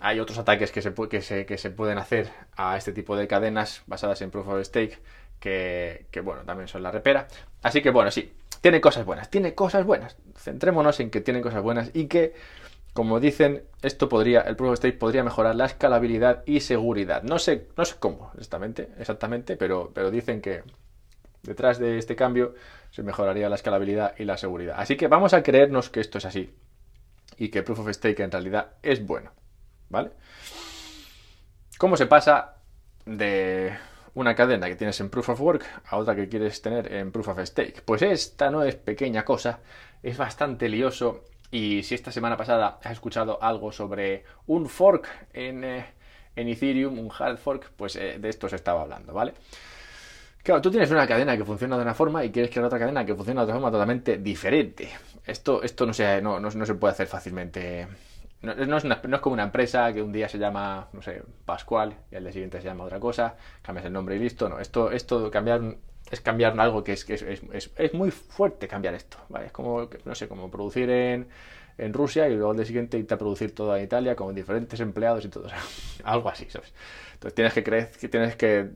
hay 0.00 0.18
otros 0.18 0.38
ataques 0.38 0.72
que 0.72 0.82
se, 0.82 0.92
que, 0.94 1.20
se, 1.22 1.46
que 1.46 1.58
se 1.58 1.70
pueden 1.70 1.98
hacer 1.98 2.30
a 2.56 2.76
este 2.76 2.92
tipo 2.92 3.16
de 3.16 3.28
cadenas 3.28 3.82
basadas 3.86 4.20
en 4.22 4.30
Proof 4.30 4.48
of 4.48 4.64
Stake 4.64 4.98
que, 5.38 6.06
que, 6.10 6.20
bueno, 6.20 6.42
también 6.42 6.68
son 6.68 6.82
la 6.82 6.90
repera. 6.90 7.28
Así 7.62 7.82
que, 7.82 7.90
bueno, 7.90 8.10
sí, 8.10 8.32
tiene 8.60 8.80
cosas 8.80 9.04
buenas, 9.04 9.30
tiene 9.30 9.54
cosas 9.54 9.84
buenas. 9.84 10.16
Centrémonos 10.36 11.00
en 11.00 11.10
que 11.10 11.20
tiene 11.20 11.40
cosas 11.40 11.62
buenas 11.62 11.90
y 11.94 12.06
que, 12.06 12.34
como 12.92 13.20
dicen, 13.20 13.64
esto 13.82 14.08
podría, 14.08 14.40
el 14.42 14.56
Proof 14.56 14.72
of 14.72 14.76
Stake 14.78 14.98
podría 14.98 15.24
mejorar 15.24 15.54
la 15.54 15.66
escalabilidad 15.66 16.42
y 16.46 16.60
seguridad. 16.60 17.22
No 17.22 17.38
sé, 17.38 17.68
no 17.76 17.84
sé 17.84 17.96
cómo 17.98 18.30
exactamente, 18.34 18.90
exactamente, 18.98 19.56
pero, 19.56 19.90
pero 19.94 20.10
dicen 20.10 20.40
que 20.40 20.62
detrás 21.42 21.78
de 21.78 21.98
este 21.98 22.16
cambio 22.16 22.54
se 22.90 23.02
mejoraría 23.02 23.48
la 23.48 23.56
escalabilidad 23.56 24.14
y 24.18 24.24
la 24.24 24.36
seguridad. 24.36 24.76
Así 24.78 24.96
que 24.96 25.08
vamos 25.08 25.32
a 25.32 25.42
creernos 25.42 25.88
que 25.88 26.00
esto 26.00 26.18
es 26.18 26.24
así 26.24 26.54
y 27.38 27.48
que 27.48 27.62
Proof 27.62 27.80
of 27.80 27.90
Stake 27.90 28.22
en 28.22 28.30
realidad 28.30 28.72
es 28.82 29.06
bueno, 29.06 29.32
¿vale? 29.88 30.10
¿Cómo 31.78 31.96
se 31.96 32.06
pasa 32.06 32.56
de 33.06 33.72
una 34.14 34.34
cadena 34.34 34.68
que 34.68 34.76
tienes 34.76 35.00
en 35.00 35.10
Proof 35.10 35.30
of 35.30 35.40
Work 35.40 35.64
a 35.86 35.96
otra 35.96 36.14
que 36.14 36.28
quieres 36.28 36.60
tener 36.62 36.92
en 36.92 37.12
Proof 37.12 37.28
of 37.28 37.38
Stake. 37.44 37.82
Pues 37.84 38.02
esta 38.02 38.50
no 38.50 38.62
es 38.62 38.76
pequeña 38.76 39.24
cosa, 39.24 39.60
es 40.02 40.16
bastante 40.16 40.68
lioso 40.68 41.24
y 41.50 41.82
si 41.82 41.94
esta 41.94 42.12
semana 42.12 42.36
pasada 42.36 42.78
has 42.82 42.92
escuchado 42.92 43.42
algo 43.42 43.72
sobre 43.72 44.24
un 44.46 44.68
fork 44.68 45.08
en, 45.32 45.64
eh, 45.64 45.86
en 46.36 46.48
Ethereum, 46.48 46.98
un 46.98 47.10
hard 47.16 47.38
fork, 47.38 47.72
pues 47.76 47.96
eh, 47.96 48.18
de 48.18 48.28
esto 48.28 48.48
se 48.48 48.56
estaba 48.56 48.82
hablando, 48.82 49.12
¿vale? 49.12 49.34
Claro, 50.42 50.62
tú 50.62 50.70
tienes 50.70 50.90
una 50.90 51.06
cadena 51.06 51.36
que 51.36 51.44
funciona 51.44 51.76
de 51.76 51.82
una 51.82 51.94
forma 51.94 52.24
y 52.24 52.30
quieres 52.30 52.50
crear 52.50 52.64
otra 52.64 52.78
cadena 52.78 53.04
que 53.04 53.14
funciona 53.14 53.40
de 53.40 53.44
otra 53.44 53.54
forma 53.56 53.70
totalmente 53.70 54.16
diferente. 54.18 54.88
Esto, 55.26 55.62
esto 55.62 55.86
no, 55.86 56.40
no, 56.40 56.50
no 56.50 56.66
se 56.66 56.74
puede 56.74 56.92
hacer 56.92 57.06
fácilmente 57.06 57.86
no, 58.42 58.76
es 58.76 59.20
como 59.20 59.34
una 59.34 59.42
empresa 59.42 59.92
que 59.92 60.02
un 60.02 60.12
día 60.12 60.28
se 60.28 60.38
llama, 60.38 60.88
no 60.92 61.02
sé, 61.02 61.22
Pascual 61.44 61.94
y 62.10 62.16
al 62.16 62.22
día 62.22 62.32
siguiente 62.32 62.60
se 62.60 62.66
llama 62.66 62.84
otra 62.84 62.98
cosa, 62.98 63.36
cambias 63.62 63.86
el 63.86 63.92
nombre 63.92 64.16
y 64.16 64.18
listo. 64.18 64.48
No, 64.48 64.58
esto, 64.58 64.90
esto 64.90 65.30
cambiar, 65.30 65.76
es 66.10 66.20
cambiar 66.20 66.58
algo 66.58 66.82
que 66.82 66.92
es, 66.92 67.04
que 67.04 67.14
es, 67.14 67.24
es, 67.76 67.94
muy 67.94 68.10
fuerte 68.10 68.66
cambiar 68.66 68.94
esto, 68.94 69.18
¿vale? 69.28 69.46
Es 69.46 69.52
como, 69.52 69.88
no 70.04 70.14
sé, 70.14 70.26
como 70.26 70.50
producir 70.50 70.88
en, 70.88 71.28
en 71.76 71.92
Rusia 71.92 72.28
y 72.28 72.34
luego 72.34 72.50
al 72.50 72.56
día 72.56 72.64
siguiente 72.64 72.98
irte 72.98 73.12
a 73.12 73.18
producir 73.18 73.54
todo 73.54 73.76
en 73.76 73.84
Italia 73.84 74.16
con 74.16 74.34
diferentes 74.34 74.80
empleados 74.80 75.24
y 75.24 75.28
todo. 75.28 75.48
algo 76.04 76.30
así, 76.30 76.46
¿sabes? 76.48 76.72
Entonces 77.12 77.34
tienes 77.34 77.52
que 77.52 77.62
creer 77.62 77.90
que 77.90 78.08
tienes 78.08 78.36
que 78.36 78.70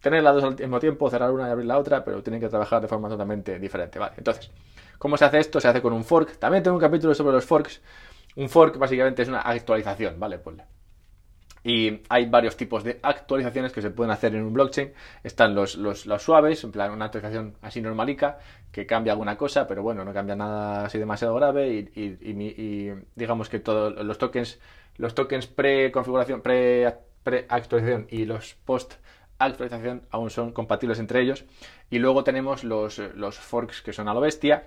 tener 0.00 0.22
las 0.22 0.34
dos 0.34 0.44
al 0.44 0.56
mismo 0.56 0.80
tiempo, 0.80 1.10
cerrar 1.10 1.30
una 1.32 1.48
y 1.48 1.50
abrir 1.50 1.66
la 1.66 1.78
otra, 1.78 2.02
pero 2.02 2.22
tienen 2.22 2.40
que 2.40 2.48
trabajar 2.48 2.80
de 2.80 2.88
forma 2.88 3.10
totalmente 3.10 3.58
diferente, 3.58 3.98
¿vale? 3.98 4.14
Entonces, 4.16 4.50
¿cómo 4.98 5.18
se 5.18 5.26
hace 5.26 5.38
esto? 5.38 5.60
Se 5.60 5.68
hace 5.68 5.82
con 5.82 5.92
un 5.92 6.04
fork. 6.04 6.38
También 6.38 6.62
tengo 6.62 6.76
un 6.76 6.80
capítulo 6.80 7.14
sobre 7.14 7.32
los 7.32 7.44
forks. 7.44 7.80
Un 8.36 8.48
fork 8.48 8.78
básicamente 8.78 9.22
es 9.22 9.28
una 9.28 9.40
actualización, 9.40 10.18
¿vale? 10.18 10.38
Pues 10.38 10.56
y 11.66 12.02
hay 12.10 12.26
varios 12.26 12.58
tipos 12.58 12.84
de 12.84 13.00
actualizaciones 13.02 13.72
que 13.72 13.80
se 13.80 13.90
pueden 13.90 14.10
hacer 14.10 14.34
en 14.34 14.42
un 14.42 14.52
blockchain. 14.52 14.92
Están 15.22 15.54
los, 15.54 15.76
los, 15.76 16.04
suaves, 16.22 16.62
en 16.62 16.70
plan 16.70 16.92
una 16.92 17.06
actualización 17.06 17.56
así 17.62 17.80
normalica, 17.80 18.38
que 18.70 18.84
cambia 18.84 19.14
alguna 19.14 19.38
cosa, 19.38 19.66
pero 19.66 19.82
bueno, 19.82 20.04
no 20.04 20.12
cambia 20.12 20.36
nada 20.36 20.84
así 20.84 20.98
demasiado 20.98 21.34
grave. 21.34 21.88
Y, 21.94 22.90
digamos 23.14 23.48
que 23.48 23.60
todos 23.60 24.04
los 24.04 24.18
tokens, 24.18 24.60
los 24.98 25.14
tokens 25.14 25.46
pre-configuración, 25.46 26.42
pre-actualización 26.42 28.08
y 28.10 28.26
los 28.26 28.56
post-actualización 28.66 30.02
aún 30.10 30.28
son 30.28 30.52
compatibles 30.52 30.98
entre 30.98 31.22
ellos. 31.22 31.46
Y 31.88 31.98
luego 31.98 32.24
tenemos 32.24 32.62
los, 32.62 32.98
los 32.98 33.38
forks 33.38 33.80
que 33.80 33.94
son 33.94 34.08
a 34.08 34.12
lo 34.12 34.20
bestia 34.20 34.66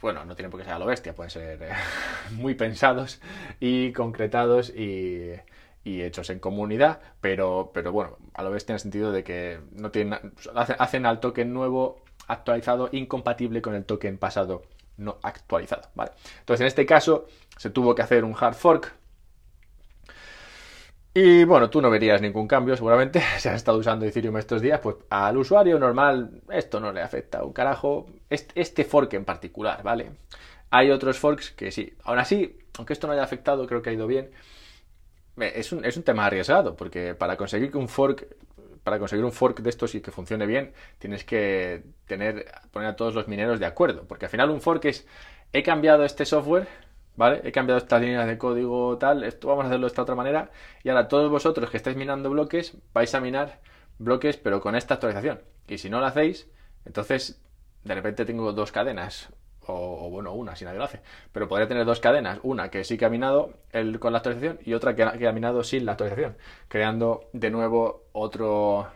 bueno, 0.00 0.24
no 0.24 0.34
tienen 0.34 0.50
por 0.50 0.60
qué 0.60 0.64
ser 0.64 0.74
a 0.74 0.78
lo 0.78 0.86
bestia, 0.86 1.14
pueden 1.14 1.30
ser 1.30 1.62
eh, 1.62 1.70
muy 2.32 2.54
pensados 2.54 3.20
y 3.60 3.92
concretados 3.92 4.70
y, 4.70 5.32
y 5.84 6.02
hechos 6.02 6.30
en 6.30 6.38
comunidad, 6.38 7.00
pero, 7.20 7.70
pero 7.72 7.92
bueno, 7.92 8.18
a 8.34 8.42
lo 8.42 8.50
bestia 8.50 8.72
en 8.72 8.76
el 8.76 8.80
sentido 8.80 9.12
de 9.12 9.24
que 9.24 9.60
no 9.72 9.90
tienen, 9.90 10.18
hacen 10.54 11.06
al 11.06 11.20
token 11.20 11.52
nuevo 11.52 12.02
actualizado 12.28 12.88
incompatible 12.92 13.62
con 13.62 13.74
el 13.74 13.84
token 13.84 14.18
pasado 14.18 14.62
no 14.96 15.18
actualizado, 15.22 15.82
¿vale? 15.94 16.12
Entonces 16.40 16.62
en 16.62 16.66
este 16.68 16.86
caso 16.86 17.26
se 17.56 17.70
tuvo 17.70 17.94
que 17.94 18.02
hacer 18.02 18.24
un 18.24 18.34
hard 18.38 18.54
fork 18.54 18.94
y 21.18 21.44
bueno, 21.44 21.70
tú 21.70 21.80
no 21.80 21.88
verías 21.88 22.20
ningún 22.20 22.46
cambio 22.46 22.76
seguramente 22.76 23.22
si 23.38 23.48
has 23.48 23.56
estado 23.56 23.78
usando 23.78 24.04
Ethereum 24.04 24.36
estos 24.36 24.60
días, 24.60 24.80
pues 24.80 24.96
al 25.08 25.38
usuario 25.38 25.78
normal 25.78 26.42
esto 26.50 26.78
no 26.78 26.92
le 26.92 27.00
afecta 27.00 27.42
un 27.42 27.54
carajo, 27.54 28.06
este 28.28 28.84
fork 28.84 29.14
en 29.14 29.24
particular, 29.24 29.82
¿vale? 29.82 30.10
Hay 30.68 30.90
otros 30.90 31.18
forks 31.18 31.52
que 31.52 31.72
sí, 31.72 31.90
aún 32.04 32.18
así, 32.18 32.58
aunque 32.76 32.92
esto 32.92 33.06
no 33.06 33.14
haya 33.14 33.22
afectado, 33.22 33.66
creo 33.66 33.80
que 33.80 33.88
ha 33.88 33.92
ido 33.94 34.06
bien, 34.06 34.30
es 35.38 35.72
un, 35.72 35.86
es 35.86 35.96
un 35.96 36.02
tema 36.02 36.26
arriesgado, 36.26 36.76
porque 36.76 37.14
para 37.14 37.38
conseguir 37.38 37.70
que 37.70 37.78
un 37.78 37.88
fork 37.88 38.26
para 38.84 38.98
conseguir 38.98 39.24
un 39.24 39.32
fork 39.32 39.60
de 39.60 39.70
estos 39.70 39.94
y 39.94 40.02
que 40.02 40.12
funcione 40.12 40.44
bien, 40.44 40.74
tienes 40.98 41.24
que 41.24 41.82
tener, 42.06 42.44
poner 42.70 42.90
a 42.90 42.94
todos 42.94 43.14
los 43.14 43.26
mineros 43.26 43.58
de 43.58 43.66
acuerdo. 43.66 44.04
Porque 44.06 44.26
al 44.26 44.30
final 44.30 44.48
un 44.48 44.60
fork 44.60 44.84
es, 44.84 45.08
he 45.52 45.64
cambiado 45.64 46.04
este 46.04 46.24
software, 46.24 46.68
¿vale? 47.16 47.40
He 47.44 47.52
cambiado 47.52 47.78
estas 47.78 48.00
líneas 48.00 48.26
de 48.26 48.38
código 48.38 48.98
tal, 48.98 49.24
esto 49.24 49.48
vamos 49.48 49.64
a 49.64 49.68
hacerlo 49.68 49.86
de 49.86 49.88
esta 49.88 50.02
otra 50.02 50.14
manera. 50.14 50.50
Y 50.82 50.88
ahora 50.88 51.08
todos 51.08 51.30
vosotros 51.30 51.70
que 51.70 51.76
estáis 51.76 51.96
minando 51.96 52.30
bloques, 52.30 52.76
vais 52.92 53.14
a 53.14 53.20
minar 53.20 53.60
bloques, 53.98 54.36
pero 54.36 54.60
con 54.60 54.76
esta 54.76 54.94
actualización. 54.94 55.40
Y 55.68 55.78
si 55.78 55.90
no 55.90 56.00
lo 56.00 56.06
hacéis, 56.06 56.48
entonces 56.84 57.42
de 57.84 57.94
repente 57.94 58.24
tengo 58.24 58.52
dos 58.52 58.72
cadenas 58.72 59.30
o, 59.68 60.08
bueno, 60.10 60.32
una 60.32 60.54
si 60.54 60.64
nadie 60.64 60.78
lo 60.78 60.84
hace, 60.84 61.00
pero 61.32 61.48
podría 61.48 61.66
tener 61.66 61.84
dos 61.84 61.98
cadenas, 61.98 62.38
una 62.44 62.70
que 62.70 62.84
sí 62.84 62.96
que 62.96 63.04
ha 63.04 63.10
minado 63.10 63.54
con 63.98 64.12
la 64.12 64.18
actualización 64.18 64.60
y 64.64 64.74
otra 64.74 64.94
que 64.94 65.18
que 65.18 65.26
ha 65.26 65.32
minado 65.32 65.64
sin 65.64 65.84
la 65.84 65.92
actualización, 65.92 66.36
creando 66.68 67.28
de 67.32 67.50
nuevo 67.50 68.04
otro 68.12 68.88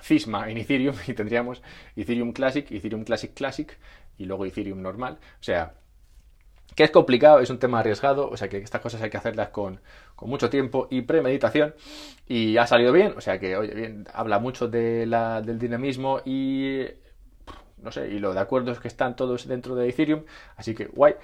cisma 0.00 0.50
en 0.50 0.58
Ethereum 0.58 0.94
y 1.06 1.14
tendríamos 1.14 1.62
Ethereum 1.96 2.32
Classic, 2.32 2.70
Ethereum 2.70 3.04
Classic 3.04 3.32
Classic 3.34 3.78
y 4.18 4.24
luego 4.26 4.44
Ethereum 4.46 4.82
normal. 4.82 5.18
O 5.40 5.42
sea, 5.42 5.74
que 6.78 6.84
es 6.84 6.92
complicado, 6.92 7.40
es 7.40 7.50
un 7.50 7.58
tema 7.58 7.80
arriesgado, 7.80 8.30
o 8.30 8.36
sea 8.36 8.48
que 8.48 8.58
estas 8.58 8.80
cosas 8.80 9.02
hay 9.02 9.10
que 9.10 9.16
hacerlas 9.16 9.48
con, 9.48 9.80
con 10.14 10.30
mucho 10.30 10.48
tiempo 10.48 10.86
y 10.92 11.02
premeditación 11.02 11.74
y 12.28 12.56
ha 12.56 12.68
salido 12.68 12.92
bien, 12.92 13.14
o 13.16 13.20
sea 13.20 13.40
que, 13.40 13.56
oye, 13.56 13.74
bien, 13.74 14.06
habla 14.14 14.38
mucho 14.38 14.68
de 14.68 15.04
del 15.44 15.58
dinamismo 15.58 16.20
y 16.24 16.84
no 17.82 17.90
sé, 17.90 18.06
y 18.10 18.20
lo 18.20 18.32
de 18.32 18.38
acuerdos 18.38 18.78
que 18.78 18.86
están 18.86 19.16
todos 19.16 19.48
dentro 19.48 19.74
de 19.74 19.88
Ethereum, 19.88 20.22
así 20.54 20.72
que 20.72 20.84
guay. 20.84 21.14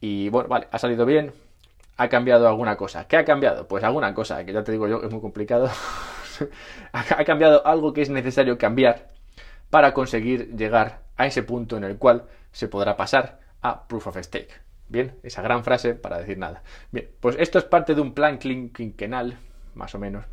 Y 0.00 0.30
bueno, 0.30 0.48
vale, 0.48 0.68
ha 0.70 0.78
salido 0.78 1.04
bien, 1.04 1.34
ha 1.98 2.08
cambiado 2.08 2.48
alguna 2.48 2.76
cosa. 2.78 3.06
¿Qué 3.06 3.18
ha 3.18 3.24
cambiado? 3.26 3.68
Pues 3.68 3.84
alguna 3.84 4.14
cosa, 4.14 4.42
que 4.46 4.54
ya 4.54 4.64
te 4.64 4.72
digo 4.72 4.88
yo, 4.88 5.02
es 5.02 5.10
muy 5.10 5.20
complicado. 5.20 5.68
ha 6.92 7.24
cambiado 7.26 7.66
algo 7.66 7.92
que 7.92 8.00
es 8.00 8.08
necesario 8.08 8.56
cambiar 8.56 9.08
para 9.68 9.92
conseguir 9.92 10.56
llegar 10.56 11.02
a 11.18 11.26
ese 11.26 11.42
punto 11.42 11.76
en 11.76 11.84
el 11.84 11.98
cual 11.98 12.24
se 12.50 12.66
podrá 12.66 12.96
pasar 12.96 13.40
a 13.60 13.86
Proof 13.86 14.06
of 14.06 14.16
Stake. 14.16 14.71
Bien, 14.92 15.14
esa 15.22 15.40
gran 15.40 15.64
frase 15.64 15.94
para 15.94 16.18
decir 16.18 16.36
nada. 16.36 16.62
Bien, 16.90 17.08
pues 17.18 17.34
esto 17.38 17.58
es 17.58 17.64
parte 17.64 17.94
de 17.94 18.02
un 18.02 18.12
plan 18.12 18.38
quinquenal, 18.38 19.38
más 19.74 19.94
o 19.94 19.98
menos. 19.98 20.26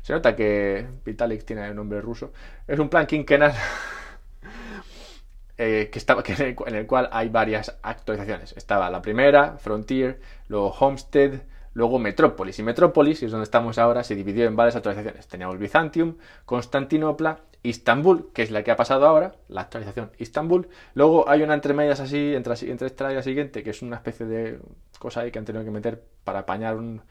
Se 0.00 0.14
nota 0.14 0.34
que 0.34 0.86
Vitalik 1.04 1.44
tiene 1.44 1.68
el 1.68 1.76
nombre 1.76 2.00
ruso. 2.00 2.32
Es 2.66 2.78
un 2.78 2.88
plan 2.88 3.06
quinquenal 3.06 3.52
eh, 5.58 5.90
que 5.92 5.98
estaba, 5.98 6.24
en, 6.26 6.74
el, 6.74 6.86
cual 6.86 7.10
hay 7.12 7.28
varias 7.28 7.78
actualizaciones. 7.82 8.54
Estaba 8.56 8.88
la 8.88 9.02
primera, 9.02 9.58
Frontier, 9.58 10.22
luego 10.48 10.70
Homestead, 10.70 11.42
luego 11.74 11.98
Metrópolis. 11.98 12.58
Y 12.60 12.62
Metrópolis, 12.62 13.22
es 13.22 13.30
donde 13.30 13.44
estamos 13.44 13.76
ahora, 13.76 14.04
se 14.04 14.14
dividió 14.14 14.46
en 14.46 14.56
varias 14.56 14.74
actualizaciones. 14.74 15.28
Teníamos 15.28 15.58
Byzantium, 15.58 16.16
Constantinopla, 16.46 17.40
Istambul, 17.62 18.32
que 18.32 18.42
es 18.42 18.50
la 18.50 18.64
que 18.64 18.70
ha 18.72 18.76
pasado 18.76 19.06
ahora, 19.06 19.36
la 19.48 19.62
actualización 19.62 20.10
Istambul. 20.18 20.68
Luego 20.94 21.28
hay 21.28 21.42
una 21.42 21.54
entre 21.54 21.74
medias 21.74 22.00
así, 22.00 22.34
entre, 22.34 22.54
entre 22.70 22.86
esta 22.86 23.12
y 23.12 23.14
la 23.14 23.22
siguiente, 23.22 23.62
que 23.62 23.70
es 23.70 23.82
una 23.82 23.96
especie 23.96 24.26
de 24.26 24.58
cosa 24.98 25.20
ahí 25.20 25.30
que 25.30 25.38
han 25.38 25.44
tenido 25.44 25.64
que 25.64 25.70
meter 25.70 26.02
para 26.24 26.40
apañar 26.40 26.76
un, 26.76 27.02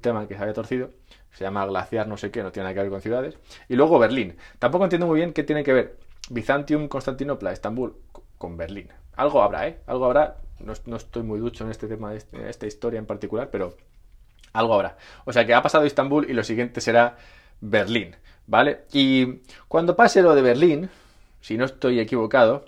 tema 0.00 0.26
que 0.28 0.34
se 0.34 0.42
había 0.42 0.54
torcido. 0.54 0.90
Se 1.32 1.44
llama 1.44 1.66
glaciar, 1.66 2.06
no 2.06 2.16
sé 2.16 2.30
qué, 2.30 2.42
no 2.42 2.52
tiene 2.52 2.64
nada 2.64 2.74
que 2.74 2.80
ver 2.80 2.90
con 2.90 3.00
ciudades. 3.00 3.38
Y 3.68 3.76
luego 3.76 3.98
Berlín. 3.98 4.36
Tampoco 4.58 4.84
entiendo 4.84 5.06
muy 5.06 5.16
bien 5.16 5.32
qué 5.32 5.42
tiene 5.42 5.64
que 5.64 5.72
ver 5.72 5.98
Byzantium, 6.30 6.88
Constantinopla, 6.88 7.52
Estambul 7.52 7.96
con 8.38 8.56
Berlín. 8.56 8.88
Algo 9.16 9.42
habrá, 9.42 9.66
¿eh? 9.68 9.80
Algo 9.86 10.06
habrá. 10.06 10.36
No, 10.60 10.96
estoy 10.96 11.22
muy 11.22 11.38
ducho 11.38 11.64
en 11.64 11.70
este 11.70 11.86
tema, 11.86 12.10
de 12.10 12.18
este, 12.18 12.48
esta 12.48 12.66
historia 12.66 12.98
en 12.98 13.06
particular, 13.06 13.48
pero 13.50 13.76
algo 14.52 14.74
habrá. 14.74 14.96
O 15.24 15.32
sea 15.32 15.46
que 15.46 15.54
ha 15.54 15.62
pasado 15.62 15.84
Estambul 15.84 16.28
y 16.28 16.32
lo 16.32 16.42
siguiente 16.42 16.80
será 16.80 17.16
Berlín, 17.60 18.16
¿vale? 18.48 18.86
Y 18.92 19.42
cuando 19.68 19.94
pase 19.94 20.22
lo 20.22 20.34
de 20.34 20.42
Berlín, 20.42 20.90
si 21.40 21.56
no 21.56 21.66
estoy 21.66 22.00
equivocado, 22.00 22.64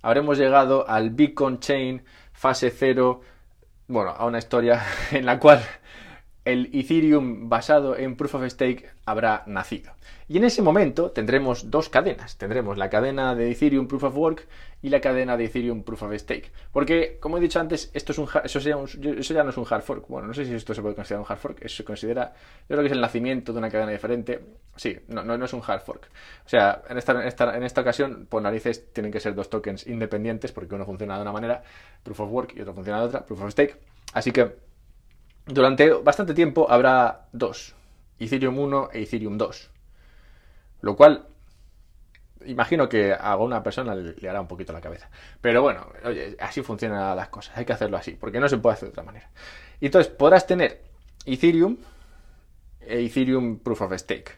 habremos 0.00 0.38
llegado 0.38 0.88
al 0.88 1.10
Beacon 1.10 1.60
Chain 1.60 2.02
fase 2.32 2.70
0, 2.70 3.20
bueno, 3.88 4.10
a 4.10 4.24
una 4.24 4.38
historia 4.38 4.82
en 5.10 5.26
la 5.26 5.38
cual 5.38 5.62
el 6.46 6.70
Ethereum 6.72 7.48
basado 7.48 7.96
en 7.96 8.16
Proof 8.16 8.36
of 8.36 8.46
Stake 8.46 8.88
habrá 9.04 9.42
nacido. 9.46 9.92
Y 10.28 10.38
en 10.38 10.44
ese 10.44 10.62
momento 10.62 11.10
tendremos 11.10 11.72
dos 11.72 11.88
cadenas. 11.88 12.38
Tendremos 12.38 12.78
la 12.78 12.88
cadena 12.88 13.34
de 13.34 13.50
Ethereum 13.50 13.88
Proof 13.88 14.04
of 14.04 14.16
Work 14.16 14.46
y 14.80 14.88
la 14.88 15.00
cadena 15.00 15.36
de 15.36 15.46
Ethereum 15.46 15.82
Proof 15.82 16.04
of 16.04 16.14
Stake. 16.14 16.52
Porque, 16.70 17.18
como 17.18 17.38
he 17.38 17.40
dicho 17.40 17.58
antes, 17.58 17.90
esto 17.92 18.12
es 18.12 18.18
un, 18.18 18.28
eso, 18.44 18.60
eso 18.60 19.34
ya 19.34 19.42
no 19.42 19.50
es 19.50 19.56
un 19.56 19.66
hard 19.68 19.82
fork. 19.82 20.06
Bueno, 20.06 20.28
no 20.28 20.34
sé 20.34 20.44
si 20.44 20.54
esto 20.54 20.72
se 20.72 20.82
puede 20.82 20.94
considerar 20.94 21.26
un 21.26 21.26
hard 21.28 21.40
fork. 21.40 21.64
Eso 21.64 21.78
se 21.78 21.84
considera, 21.84 22.32
yo 22.68 22.76
creo 22.76 22.80
que 22.80 22.86
es 22.86 22.92
el 22.92 23.00
nacimiento 23.00 23.52
de 23.52 23.58
una 23.58 23.68
cadena 23.68 23.90
diferente. 23.90 24.40
Sí, 24.76 24.96
no, 25.08 25.24
no, 25.24 25.44
es 25.44 25.52
un 25.52 25.62
hard 25.66 25.80
fork. 25.80 26.08
O 26.44 26.48
sea, 26.48 26.80
en 26.88 26.96
esta, 26.96 27.12
en 27.12 27.26
esta, 27.26 27.56
en 27.56 27.62
esta 27.64 27.80
ocasión, 27.80 28.26
por 28.30 28.40
narices, 28.40 28.92
tienen 28.92 29.10
que 29.10 29.18
ser 29.18 29.34
dos 29.34 29.50
tokens 29.50 29.84
independientes 29.88 30.52
porque 30.52 30.76
uno 30.76 30.84
funciona 30.84 31.16
de 31.16 31.22
una 31.22 31.32
manera, 31.32 31.60
Proof 32.04 32.20
of 32.20 32.30
Work, 32.30 32.54
y 32.56 32.60
otro 32.60 32.72
funciona 32.72 33.00
de 33.00 33.06
otra, 33.06 33.26
Proof 33.26 33.42
of 33.42 33.50
Stake. 33.50 33.76
Así 34.12 34.30
que 34.30 34.65
durante 35.46 35.90
bastante 35.92 36.34
tiempo 36.34 36.70
habrá 36.70 37.28
dos, 37.32 37.74
Ethereum 38.18 38.58
1 38.58 38.90
e 38.92 39.02
Ethereum 39.02 39.38
2. 39.38 39.70
Lo 40.80 40.96
cual, 40.96 41.26
imagino 42.44 42.88
que 42.88 43.12
a 43.12 43.32
alguna 43.32 43.62
persona 43.62 43.94
le, 43.94 44.28
hará 44.28 44.40
un 44.40 44.48
poquito 44.48 44.72
la 44.72 44.80
cabeza. 44.80 45.08
Pero 45.40 45.62
bueno, 45.62 45.86
oye, 46.04 46.36
así 46.40 46.62
funcionan 46.62 47.16
las 47.16 47.28
cosas, 47.28 47.56
hay 47.56 47.64
que 47.64 47.72
hacerlo 47.72 47.96
así, 47.96 48.12
porque 48.12 48.40
no 48.40 48.48
se 48.48 48.58
puede 48.58 48.74
hacer 48.74 48.88
de 48.88 48.92
otra 48.92 49.04
manera. 49.04 49.30
Y 49.80 49.86
entonces 49.86 50.12
podrás 50.12 50.46
tener 50.46 50.82
Ethereum 51.24 51.76
e 52.80 53.04
Ethereum 53.04 53.58
Proof 53.60 53.82
of 53.82 53.92
Stake. 53.96 54.32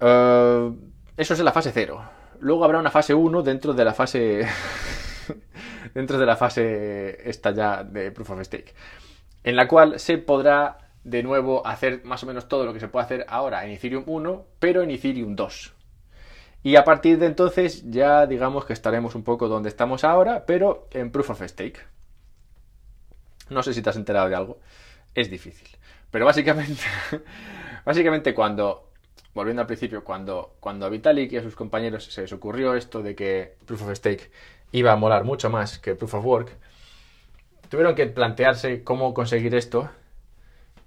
Eh, 0.00 0.72
eso 1.16 1.34
es 1.34 1.40
la 1.40 1.52
fase 1.52 1.70
0. 1.72 2.02
Luego 2.40 2.64
habrá 2.64 2.78
una 2.78 2.90
fase 2.90 3.14
1 3.14 3.42
dentro 3.42 3.72
de 3.72 3.84
la 3.84 3.94
fase... 3.94 4.46
dentro 5.94 6.18
de 6.18 6.26
la 6.26 6.36
fase 6.36 7.28
esta 7.28 7.52
ya 7.52 7.84
de 7.84 8.10
Proof 8.10 8.30
of 8.30 8.42
Stake 8.42 8.74
en 9.44 9.56
la 9.56 9.68
cual 9.68 10.00
se 10.00 10.18
podrá 10.18 10.78
de 11.04 11.22
nuevo 11.22 11.66
hacer 11.66 12.02
más 12.04 12.22
o 12.22 12.26
menos 12.26 12.48
todo 12.48 12.64
lo 12.64 12.72
que 12.72 12.80
se 12.80 12.88
puede 12.88 13.04
hacer 13.04 13.26
ahora 13.28 13.64
en 13.64 13.72
Ethereum 13.72 14.04
1, 14.06 14.46
pero 14.58 14.82
en 14.82 14.90
Ethereum 14.90 15.36
2. 15.36 15.74
Y 16.62 16.76
a 16.76 16.84
partir 16.84 17.18
de 17.18 17.26
entonces 17.26 17.84
ya 17.90 18.26
digamos 18.26 18.64
que 18.64 18.72
estaremos 18.72 19.14
un 19.14 19.22
poco 19.22 19.48
donde 19.48 19.68
estamos 19.68 20.02
ahora, 20.02 20.46
pero 20.46 20.88
en 20.90 21.10
Proof 21.12 21.30
of 21.30 21.42
Stake. 21.42 21.78
No 23.50 23.62
sé 23.62 23.74
si 23.74 23.82
te 23.82 23.90
has 23.90 23.96
enterado 23.96 24.30
de 24.30 24.34
algo. 24.34 24.58
Es 25.14 25.30
difícil. 25.30 25.68
Pero 26.10 26.24
básicamente, 26.24 26.82
básicamente 27.84 28.32
cuando, 28.32 28.90
volviendo 29.34 29.60
al 29.60 29.66
principio, 29.66 30.02
cuando, 30.02 30.56
cuando 30.58 30.86
a 30.86 30.88
Vitalik 30.88 31.32
y 31.32 31.36
a 31.36 31.42
sus 31.42 31.54
compañeros 31.54 32.04
se 32.04 32.22
les 32.22 32.32
ocurrió 32.32 32.74
esto 32.74 33.02
de 33.02 33.14
que 33.14 33.56
Proof 33.66 33.82
of 33.82 33.94
Stake 33.94 34.30
iba 34.72 34.90
a 34.92 34.96
molar 34.96 35.24
mucho 35.24 35.50
más 35.50 35.78
que 35.78 35.94
Proof 35.94 36.14
of 36.14 36.24
Work, 36.24 36.56
tuvieron 37.74 37.96
que 37.96 38.06
plantearse 38.06 38.84
cómo 38.84 39.12
conseguir 39.14 39.52
esto 39.56 39.90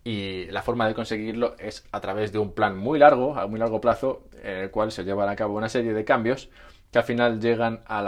y 0.06 0.46
la 0.52 0.62
forma 0.62 0.88
de 0.88 0.94
conseguirlo 0.94 1.58
es 1.60 1.86
a 1.92 2.00
través 2.00 2.32
de 2.32 2.40
un 2.40 2.54
plan 2.54 2.78
muy 2.78 2.98
largo, 2.98 3.38
a 3.38 3.46
muy 3.46 3.60
largo 3.60 3.82
plazo, 3.82 4.24
en 4.42 4.56
el 4.56 4.72
cual 4.72 4.94
se 4.94 5.04
llevan 5.04 5.28
a 5.28 5.36
cabo 5.36 5.58
una 5.58 5.68
serie 5.68 5.94
de 5.94 6.06
cambios 6.06 6.50
que 6.90 7.00
al 7.00 7.04
final 7.04 7.42
llegan 7.42 7.82
a 7.88 8.02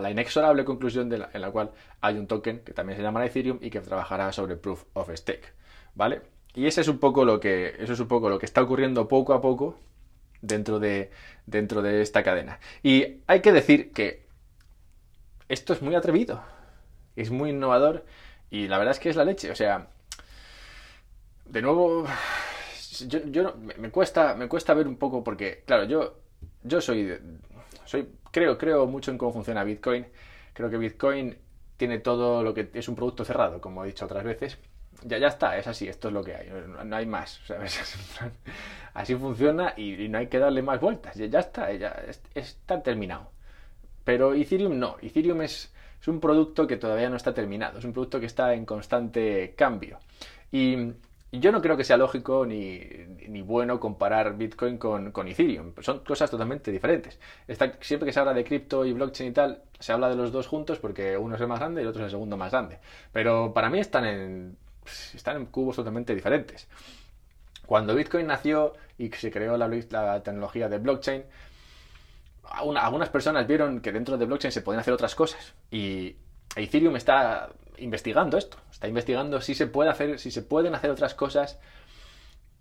la, 0.00 0.10
inexorable 0.12 0.64
conclusión 0.64 1.12
en 1.12 1.40
la 1.40 1.50
cual 1.50 1.72
hay 2.02 2.16
un 2.16 2.28
token 2.28 2.60
que 2.60 2.72
también 2.72 2.96
se 2.96 3.02
llama 3.02 3.26
Ethereum 3.26 3.58
y 3.60 3.68
que 3.68 3.80
trabajará 3.80 4.30
sobre 4.30 4.54
Proof 4.54 4.84
of 4.92 5.10
Stake, 5.12 5.52
¿vale? 5.96 6.22
Y 6.54 6.68
ese 6.68 6.82
es 6.82 6.86
un 6.86 6.98
poco 6.98 7.24
lo 7.24 7.40
que, 7.40 7.74
eso 7.80 7.94
es 7.94 7.98
un 7.98 8.06
poco 8.06 8.28
lo 8.28 8.38
que 8.38 8.46
está 8.46 8.62
ocurriendo 8.62 9.08
poco 9.08 9.34
a 9.34 9.40
poco 9.40 9.76
dentro 10.40 10.78
de, 10.78 11.10
dentro 11.46 11.82
de 11.82 12.00
esta 12.00 12.22
cadena. 12.22 12.60
Y 12.80 13.22
hay 13.26 13.40
que 13.40 13.50
decir 13.50 13.92
que 13.92 14.28
esto 15.48 15.72
es 15.72 15.82
muy 15.82 15.96
atrevido, 15.96 16.40
es 17.16 17.30
muy 17.30 17.50
innovador 17.50 18.04
y 18.50 18.68
la 18.68 18.78
verdad 18.78 18.92
es 18.92 19.00
que 19.00 19.10
es 19.10 19.16
la 19.16 19.24
leche. 19.24 19.50
O 19.50 19.54
sea, 19.54 19.88
de 21.46 21.62
nuevo, 21.62 22.06
yo, 23.08 23.54
me, 23.78 23.90
cuesta, 23.90 24.34
me 24.34 24.48
cuesta 24.48 24.74
ver 24.74 24.88
un 24.88 24.96
poco 24.96 25.22
porque, 25.22 25.62
claro, 25.66 25.84
yo, 25.84 26.18
yo 26.62 26.80
soy, 26.80 27.18
soy, 27.84 28.08
creo, 28.30 28.56
creo 28.58 28.86
mucho 28.86 29.10
en 29.10 29.18
cómo 29.18 29.32
funciona 29.32 29.64
Bitcoin. 29.64 30.06
Creo 30.52 30.70
que 30.70 30.78
Bitcoin 30.78 31.36
tiene 31.76 31.98
todo 31.98 32.42
lo 32.42 32.54
que 32.54 32.70
es 32.72 32.88
un 32.88 32.94
producto 32.94 33.24
cerrado, 33.24 33.60
como 33.60 33.84
he 33.84 33.88
dicho 33.88 34.04
otras 34.04 34.24
veces. 34.24 34.58
Ya, 35.02 35.18
ya 35.18 35.26
está, 35.26 35.58
es 35.58 35.66
así, 35.66 35.88
esto 35.88 36.08
es 36.08 36.14
lo 36.14 36.22
que 36.22 36.34
hay, 36.34 36.50
no, 36.84 36.96
hay 36.96 37.06
más. 37.06 37.40
así 38.94 39.14
funciona 39.16 39.74
y, 39.76 40.08
no 40.08 40.18
hay 40.18 40.28
que 40.28 40.38
darle 40.38 40.62
más 40.62 40.80
vueltas. 40.80 41.16
Ya, 41.16 41.40
está, 41.40 41.72
ya 41.72 41.94
está 42.34 42.82
terminado. 42.82 43.30
Pero 44.04 44.34
Ethereum 44.34 44.78
no, 44.78 44.96
Ethereum 45.02 45.42
es, 45.42 45.73
es 46.04 46.08
un 46.08 46.20
producto 46.20 46.66
que 46.66 46.76
todavía 46.76 47.08
no 47.08 47.16
está 47.16 47.32
terminado, 47.32 47.78
es 47.78 47.84
un 47.86 47.94
producto 47.94 48.20
que 48.20 48.26
está 48.26 48.52
en 48.52 48.66
constante 48.66 49.54
cambio. 49.56 50.00
Y 50.52 50.92
yo 51.32 51.50
no 51.50 51.62
creo 51.62 51.78
que 51.78 51.84
sea 51.84 51.96
lógico 51.96 52.44
ni, 52.44 53.40
bueno 53.40 53.80
comparar 53.80 54.36
Bitcoin 54.36 54.76
con, 54.76 55.28
Ethereum. 55.28 55.72
Son 55.80 56.00
cosas 56.00 56.30
totalmente 56.30 56.70
diferentes. 56.70 57.18
siempre 57.80 58.04
que 58.04 58.12
se 58.12 58.20
habla 58.20 58.34
de 58.34 58.44
cripto 58.44 58.84
y 58.84 58.92
blockchain 58.92 59.30
y 59.30 59.32
tal, 59.32 59.62
se 59.78 59.92
habla 59.92 60.10
de 60.10 60.16
los 60.16 60.30
dos 60.30 60.46
juntos 60.46 60.78
porque 60.78 61.16
uno 61.16 61.36
es 61.36 61.40
el 61.40 61.48
más 61.48 61.60
grande 61.60 61.80
y 61.80 61.84
el 61.84 61.88
otro 61.88 62.02
es 62.02 62.04
el 62.04 62.10
segundo 62.10 62.36
más 62.36 62.52
grande. 62.52 62.80
Pero 63.10 63.54
para 63.54 63.70
mí 63.70 63.78
están 63.78 64.04
en, 64.04 64.58
están 65.14 65.38
en 65.38 65.46
cubos 65.46 65.76
totalmente 65.76 66.14
diferentes. 66.14 66.68
Cuando 67.64 67.94
Bitcoin 67.94 68.26
nació 68.26 68.74
y 68.98 69.08
se 69.08 69.30
creó 69.30 69.56
la, 69.56 69.68
la 69.68 70.22
tecnología 70.22 70.68
de 70.68 70.76
blockchain, 70.76 71.24
algunas 72.50 73.08
personas 73.08 73.46
vieron 73.46 73.80
que 73.80 73.92
dentro 73.92 74.16
de 74.16 74.26
blockchain 74.26 74.52
se 74.52 74.62
podían 74.62 74.80
hacer 74.80 74.94
otras 74.94 75.14
cosas. 75.14 75.54
Y 75.70 76.16
Ethereum 76.56 76.96
está 76.96 77.50
investigando 77.78 78.38
esto. 78.38 78.58
Está 78.70 78.88
investigando 78.88 79.40
si 79.40 79.54
se 79.54 79.66
puede 79.66 79.90
hacer, 79.90 80.18
si 80.18 80.30
se 80.30 80.42
pueden 80.42 80.74
hacer 80.74 80.90
otras 80.90 81.14
cosas 81.14 81.58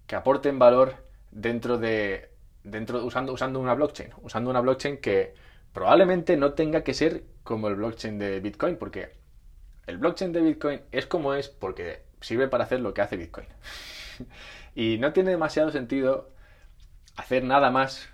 que 0.07 0.15
aporten 0.15 0.59
valor 0.59 0.95
dentro 1.31 1.77
de. 1.77 2.31
dentro. 2.63 3.05
usando, 3.05 3.33
usando 3.33 3.59
una 3.59 3.73
blockchain. 3.73 4.11
Usando 4.21 4.49
una 4.49 4.61
blockchain 4.61 4.97
que 4.97 5.33
probablemente 5.71 6.37
no 6.37 6.53
tenga 6.53 6.83
que 6.83 6.93
ser 6.93 7.23
como 7.43 7.67
el 7.67 7.75
blockchain 7.75 8.17
de 8.19 8.39
Bitcoin. 8.39 8.77
Porque 8.77 9.11
el 9.85 9.97
blockchain 9.97 10.31
de 10.31 10.41
Bitcoin 10.41 10.81
es 10.91 11.05
como 11.05 11.33
es 11.33 11.49
porque 11.49 12.03
sirve 12.21 12.47
para 12.47 12.63
hacer 12.63 12.79
lo 12.79 12.93
que 12.93 13.01
hace 13.01 13.17
Bitcoin. 13.17 13.47
y 14.75 14.97
no 14.97 15.13
tiene 15.13 15.31
demasiado 15.31 15.71
sentido 15.71 16.31
hacer 17.15 17.43
nada 17.43 17.69
más 17.69 18.09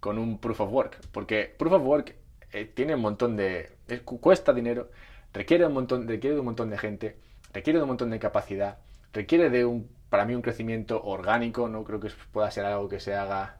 con 0.00 0.18
un 0.18 0.38
proof 0.38 0.60
of 0.60 0.72
work. 0.72 0.98
Porque 1.12 1.54
proof 1.58 1.74
of 1.74 1.82
work 1.82 2.14
eh, 2.52 2.64
tiene 2.64 2.94
un 2.94 3.00
montón 3.00 3.36
de. 3.36 3.70
cuesta 4.04 4.52
dinero 4.52 4.90
requiere 5.32 5.66
un 5.66 5.74
montón, 5.74 6.08
requiere 6.08 6.34
de 6.34 6.40
un 6.40 6.46
montón 6.46 6.70
de 6.70 6.78
gente, 6.78 7.16
requiere 7.52 7.78
de 7.78 7.82
un 7.84 7.88
montón 7.88 8.10
de 8.10 8.18
capacidad, 8.18 8.78
requiere 9.12 9.50
de 9.50 9.64
un, 9.64 9.88
para 10.10 10.24
mí, 10.24 10.34
un 10.34 10.42
crecimiento 10.42 11.02
orgánico, 11.04 11.68
no 11.68 11.84
creo 11.84 12.00
que 12.00 12.10
pueda 12.32 12.50
ser 12.50 12.64
algo 12.64 12.88
que 12.88 13.00
se 13.00 13.14
haga 13.14 13.58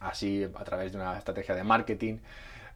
así 0.00 0.44
a 0.54 0.64
través 0.64 0.92
de 0.92 0.98
una 0.98 1.18
estrategia 1.18 1.54
de 1.54 1.64
marketing. 1.64 2.18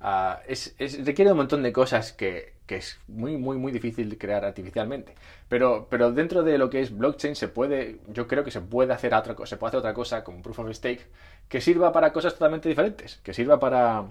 Ah, 0.07 0.43
es, 0.47 0.75
requiere 1.07 1.31
un 1.33 1.39
montón 1.39 1.63
de 1.63 1.73
cosas 1.73 2.13
que, 2.13 2.53
es 2.69 3.01
muy, 3.09 3.39
muy, 3.39 3.57
muy 3.57 3.73
difícil 3.73 4.19
crear 4.19 4.45
artificialmente. 4.45 5.15
Pero, 5.49 5.87
pero 5.89 6.13
dentro 6.13 6.43
de 6.43 6.59
lo 6.59 6.69
que 6.69 6.81
es 6.83 6.95
blockchain 6.95 7.35
se 7.35 7.49
puede, 7.49 8.01
yo 8.09 8.29
creo 8.29 8.45
que 8.45 8.51
se 8.51 8.61
puede 8.61 8.93
hacer 8.93 9.15
otra 9.15 9.35
se 9.47 9.57
puede 9.57 9.69
hacer 9.71 9.79
otra 9.79 9.95
cosa 9.95 10.23
como 10.23 10.43
proof 10.43 10.59
of 10.59 10.71
stake 10.73 11.07
que 11.49 11.63
sirva 11.63 11.91
para 11.93 12.13
cosas 12.13 12.35
totalmente 12.35 12.69
diferentes, 12.69 13.17
que 13.23 13.33
sirva 13.33 13.59
para, 13.59 14.09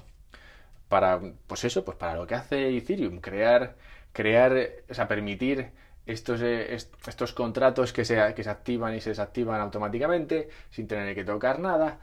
para, 0.89 1.21
pues 1.47 1.63
eso, 1.65 1.85
pues 1.85 1.97
para 1.97 2.15
lo 2.15 2.27
que 2.27 2.35
hace 2.35 2.75
Ethereum, 2.77 3.19
crear, 3.19 3.75
crear, 4.13 4.69
o 4.89 4.93
sea, 4.95 5.07
permitir 5.07 5.71
estos, 6.07 6.41
eh, 6.41 6.73
estos 6.73 7.33
contratos 7.33 7.93
que 7.93 8.05
se, 8.05 8.33
que 8.35 8.43
se 8.43 8.49
activan 8.49 8.95
y 8.95 9.01
se 9.01 9.11
desactivan 9.11 9.61
automáticamente, 9.61 10.49
sin 10.71 10.87
tener 10.87 11.15
que 11.15 11.23
tocar 11.25 11.59
nada, 11.59 11.99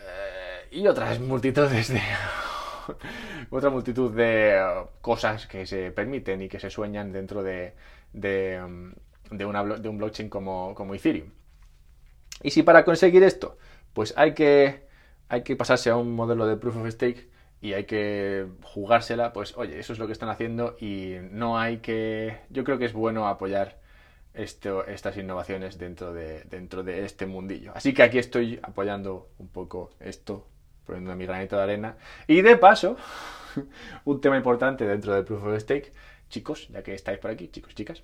eh, 0.00 0.68
y 0.70 0.86
otras 0.86 1.20
multitudes 1.20 1.88
de... 1.88 2.00
otra 3.50 3.70
multitud 3.70 4.14
de 4.14 4.60
cosas 5.00 5.46
que 5.46 5.66
se 5.66 5.90
permiten 5.90 6.42
y 6.42 6.48
que 6.48 6.60
se 6.60 6.70
sueñan 6.70 7.12
dentro 7.12 7.42
de, 7.42 7.74
una, 8.12 9.64
de 9.64 9.88
un 9.88 9.98
blockchain 9.98 10.28
como, 10.28 10.74
como 10.74 10.94
Ethereum. 10.94 11.30
Y 12.42 12.50
si 12.50 12.62
para 12.62 12.84
conseguir 12.84 13.22
esto, 13.22 13.58
pues 13.92 14.14
hay 14.16 14.34
que, 14.34 14.86
hay 15.28 15.42
que 15.42 15.56
pasarse 15.56 15.90
a 15.90 15.96
un 15.96 16.14
modelo 16.14 16.46
de 16.46 16.56
proof 16.56 16.76
of 16.76 16.88
stake, 16.88 17.28
y 17.60 17.72
hay 17.72 17.84
que 17.84 18.46
jugársela, 18.62 19.32
pues 19.32 19.56
oye, 19.56 19.78
eso 19.78 19.92
es 19.92 19.98
lo 19.98 20.06
que 20.06 20.12
están 20.12 20.28
haciendo 20.28 20.76
y 20.80 21.16
no 21.30 21.58
hay 21.58 21.78
que... 21.78 22.38
Yo 22.50 22.64
creo 22.64 22.78
que 22.78 22.84
es 22.84 22.92
bueno 22.92 23.26
apoyar 23.26 23.80
esto, 24.32 24.86
estas 24.86 25.16
innovaciones 25.16 25.78
dentro 25.78 26.12
de, 26.12 26.44
dentro 26.44 26.84
de 26.84 27.04
este 27.04 27.26
mundillo. 27.26 27.72
Así 27.74 27.92
que 27.94 28.04
aquí 28.04 28.18
estoy 28.18 28.60
apoyando 28.62 29.30
un 29.38 29.48
poco 29.48 29.90
esto, 29.98 30.46
poniendo 30.88 31.14
mi 31.14 31.26
granito 31.26 31.56
de 31.56 31.62
arena. 31.62 31.96
Y 32.26 32.40
de 32.40 32.56
paso, 32.56 32.96
un 34.04 34.20
tema 34.20 34.36
importante 34.38 34.86
dentro 34.86 35.14
del 35.14 35.24
Proof 35.24 35.44
of 35.44 35.60
Stake, 35.60 35.92
chicos, 36.30 36.68
ya 36.68 36.82
que 36.82 36.94
estáis 36.94 37.18
por 37.18 37.30
aquí, 37.30 37.48
chicos, 37.48 37.74
chicas, 37.74 38.02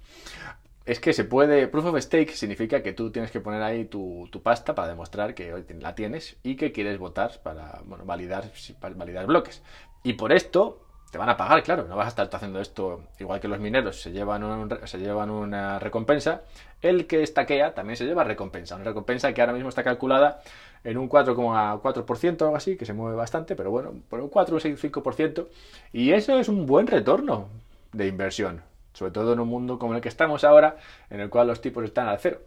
es 0.84 1.00
que 1.00 1.14
se 1.14 1.24
puede. 1.24 1.66
Proof 1.66 1.86
of 1.86 1.98
stake 1.98 2.32
significa 2.34 2.82
que 2.82 2.92
tú 2.92 3.10
tienes 3.10 3.30
que 3.30 3.40
poner 3.40 3.62
ahí 3.62 3.86
tu, 3.86 4.28
pasta 4.42 4.74
para 4.74 4.88
demostrar 4.88 5.34
que 5.34 5.64
la 5.80 5.94
tienes 5.94 6.36
y 6.42 6.56
que 6.56 6.72
quieres 6.72 6.98
votar 6.98 7.40
para 7.42 7.80
bueno, 7.86 8.04
validar, 8.04 8.50
validar 8.94 9.26
bloques. 9.26 9.62
Y 10.02 10.12
por 10.14 10.32
esto 10.32 10.84
te 11.14 11.18
van 11.18 11.28
a 11.28 11.36
pagar, 11.36 11.62
claro. 11.62 11.84
No 11.84 11.94
vas 11.94 12.06
a 12.06 12.08
estar 12.08 12.28
haciendo 12.32 12.58
esto 12.60 13.04
igual 13.20 13.38
que 13.38 13.46
los 13.46 13.60
mineros 13.60 14.02
se 14.02 14.10
llevan, 14.10 14.68
se 14.82 14.98
llevan 14.98 15.30
una 15.30 15.78
recompensa. 15.78 16.42
El 16.82 17.06
que 17.06 17.22
estaquea 17.22 17.72
también 17.72 17.96
se 17.96 18.04
lleva 18.04 18.24
recompensa. 18.24 18.74
Una 18.74 18.82
recompensa 18.82 19.32
que 19.32 19.40
ahora 19.40 19.52
mismo 19.52 19.68
está 19.68 19.84
calculada 19.84 20.42
en 20.82 20.98
un 20.98 21.08
4,4% 21.08 22.42
o 22.42 22.44
algo 22.46 22.56
así, 22.56 22.76
que 22.76 22.84
se 22.84 22.94
mueve 22.94 23.16
bastante, 23.16 23.54
pero 23.54 23.70
bueno, 23.70 23.92
por 24.08 24.18
un 24.18 24.28
4 24.28 24.56
o 24.56 24.58
un 24.58 24.76
5%. 24.76 25.46
Y 25.92 26.10
eso 26.10 26.36
es 26.40 26.48
un 26.48 26.66
buen 26.66 26.88
retorno 26.88 27.46
de 27.92 28.08
inversión 28.08 28.62
sobre 28.92 29.12
todo 29.12 29.32
en 29.34 29.40
un 29.40 29.48
mundo 29.48 29.78
como 29.78 29.94
el 29.94 30.00
que 30.00 30.08
estamos 30.08 30.42
ahora, 30.44 30.78
en 31.10 31.20
el 31.20 31.30
cual 31.30 31.46
los 31.46 31.60
tipos 31.60 31.84
están 31.84 32.08
al 32.08 32.18
cero. 32.18 32.40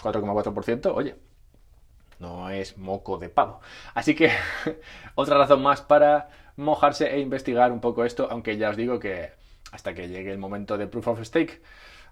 4,4%, 0.00 0.92
oye, 0.94 1.16
no 2.20 2.50
es 2.50 2.78
moco 2.78 3.18
de 3.18 3.28
pavo. 3.28 3.60
Así 3.94 4.14
que 4.14 4.30
otra 5.16 5.38
razón 5.38 5.62
más 5.62 5.82
para 5.82 6.28
mojarse 6.62 7.14
e 7.14 7.20
investigar 7.20 7.72
un 7.72 7.80
poco 7.80 8.04
esto, 8.04 8.28
aunque 8.30 8.56
ya 8.56 8.70
os 8.70 8.76
digo 8.76 8.98
que 8.98 9.32
hasta 9.72 9.94
que 9.94 10.08
llegue 10.08 10.30
el 10.30 10.38
momento 10.38 10.78
de 10.78 10.86
Proof 10.86 11.08
of 11.08 11.22
Stake, 11.22 11.62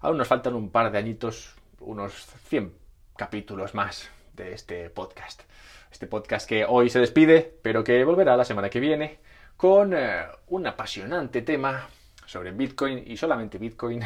aún 0.01 0.17
nos 0.17 0.27
faltan 0.27 0.55
un 0.55 0.71
par 0.71 0.91
de 0.91 0.97
añitos, 0.97 1.55
unos 1.79 2.13
100 2.47 2.73
capítulos 3.15 3.73
más 3.75 4.09
de 4.33 4.53
este 4.53 4.89
podcast. 4.89 5.43
Este 5.91 6.07
podcast 6.07 6.47
que 6.47 6.65
hoy 6.65 6.89
se 6.89 6.99
despide, 6.99 7.59
pero 7.61 7.83
que 7.83 8.03
volverá 8.03 8.37
la 8.37 8.45
semana 8.45 8.69
que 8.69 8.79
viene 8.79 9.19
con 9.57 9.93
eh, 9.93 10.23
un 10.47 10.65
apasionante 10.65 11.41
tema 11.41 11.87
sobre 12.25 12.51
Bitcoin 12.51 13.03
y 13.05 13.17
solamente 13.17 13.57
Bitcoin, 13.57 14.01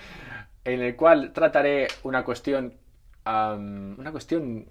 en 0.64 0.80
el 0.80 0.96
cual 0.96 1.32
trataré 1.32 1.88
una 2.04 2.24
cuestión, 2.24 2.74
una 3.26 4.12
cuestión, 4.12 4.70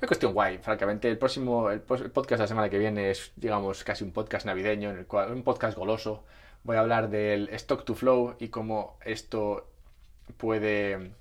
una 0.00 0.08
cuestión 0.08 0.32
guay, 0.32 0.58
francamente. 0.58 1.08
El 1.08 1.18
próximo, 1.18 1.70
el, 1.70 1.80
podcast 1.80 2.30
de 2.30 2.38
la 2.38 2.46
semana 2.46 2.70
que 2.70 2.78
viene 2.78 3.10
es, 3.10 3.32
digamos, 3.36 3.84
casi 3.84 4.02
un 4.02 4.12
podcast 4.12 4.46
navideño, 4.46 4.90
en 4.90 4.98
el 4.98 5.06
cual, 5.06 5.32
un 5.32 5.42
podcast 5.42 5.76
goloso. 5.76 6.24
Voy 6.64 6.76
a 6.76 6.80
hablar 6.80 7.10
del 7.10 7.48
stock 7.50 7.84
to 7.84 7.94
flow 7.94 8.34
y 8.38 8.48
cómo 8.48 8.98
esto 9.04 9.68
puede, 10.38 11.12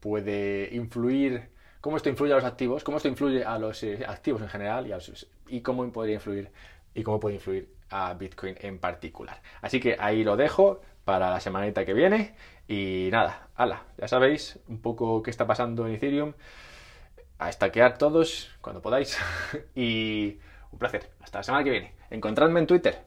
puede 0.00 0.70
influir, 0.72 1.48
cómo 1.80 1.96
esto 1.98 2.08
influye 2.08 2.32
a 2.32 2.36
los 2.36 2.44
activos, 2.44 2.82
cómo 2.82 2.96
esto 2.96 3.08
influye 3.08 3.44
a 3.44 3.58
los 3.58 3.82
eh, 3.82 4.04
activos 4.06 4.40
en 4.40 4.48
general 4.48 4.86
y, 4.86 5.56
y 5.56 5.60
cómo 5.60 5.90
podría 5.92 6.14
influir 6.14 6.50
y 6.94 7.02
cómo 7.02 7.20
puede 7.20 7.34
influir 7.36 7.68
a 7.90 8.14
Bitcoin 8.14 8.56
en 8.60 8.78
particular. 8.78 9.42
Así 9.60 9.80
que 9.80 9.96
ahí 9.98 10.24
lo 10.24 10.36
dejo 10.36 10.80
para 11.04 11.30
la 11.30 11.40
semanita 11.40 11.84
que 11.84 11.92
viene. 11.92 12.34
Y 12.68 13.08
nada, 13.12 13.48
ala, 13.54 13.84
ya 13.98 14.08
sabéis 14.08 14.58
un 14.68 14.80
poco 14.80 15.22
qué 15.22 15.30
está 15.30 15.46
pasando 15.46 15.86
en 15.86 15.94
Ethereum. 15.94 16.32
A 17.38 17.48
estaquear 17.48 17.98
todos 17.98 18.50
cuando 18.60 18.80
podáis. 18.82 19.18
y 19.74 20.38
un 20.72 20.78
placer. 20.78 21.10
Hasta 21.20 21.38
la 21.38 21.42
semana 21.42 21.64
que 21.64 21.70
viene. 21.70 21.94
Encontradme 22.10 22.60
en 22.60 22.66
Twitter, 22.66 23.02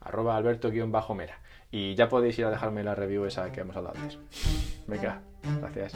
arroba 0.00 0.36
alberto-mera. 0.36 1.38
Y 1.70 1.94
ya 1.94 2.08
podéis 2.08 2.38
ir 2.38 2.46
a 2.46 2.50
dejarme 2.50 2.82
la 2.82 2.94
review 2.94 3.26
esa 3.26 3.52
que 3.52 3.60
hemos 3.60 3.76
hablado 3.76 3.98
antes. 3.98 4.18
Venga, 4.86 5.20
gracias. 5.60 5.92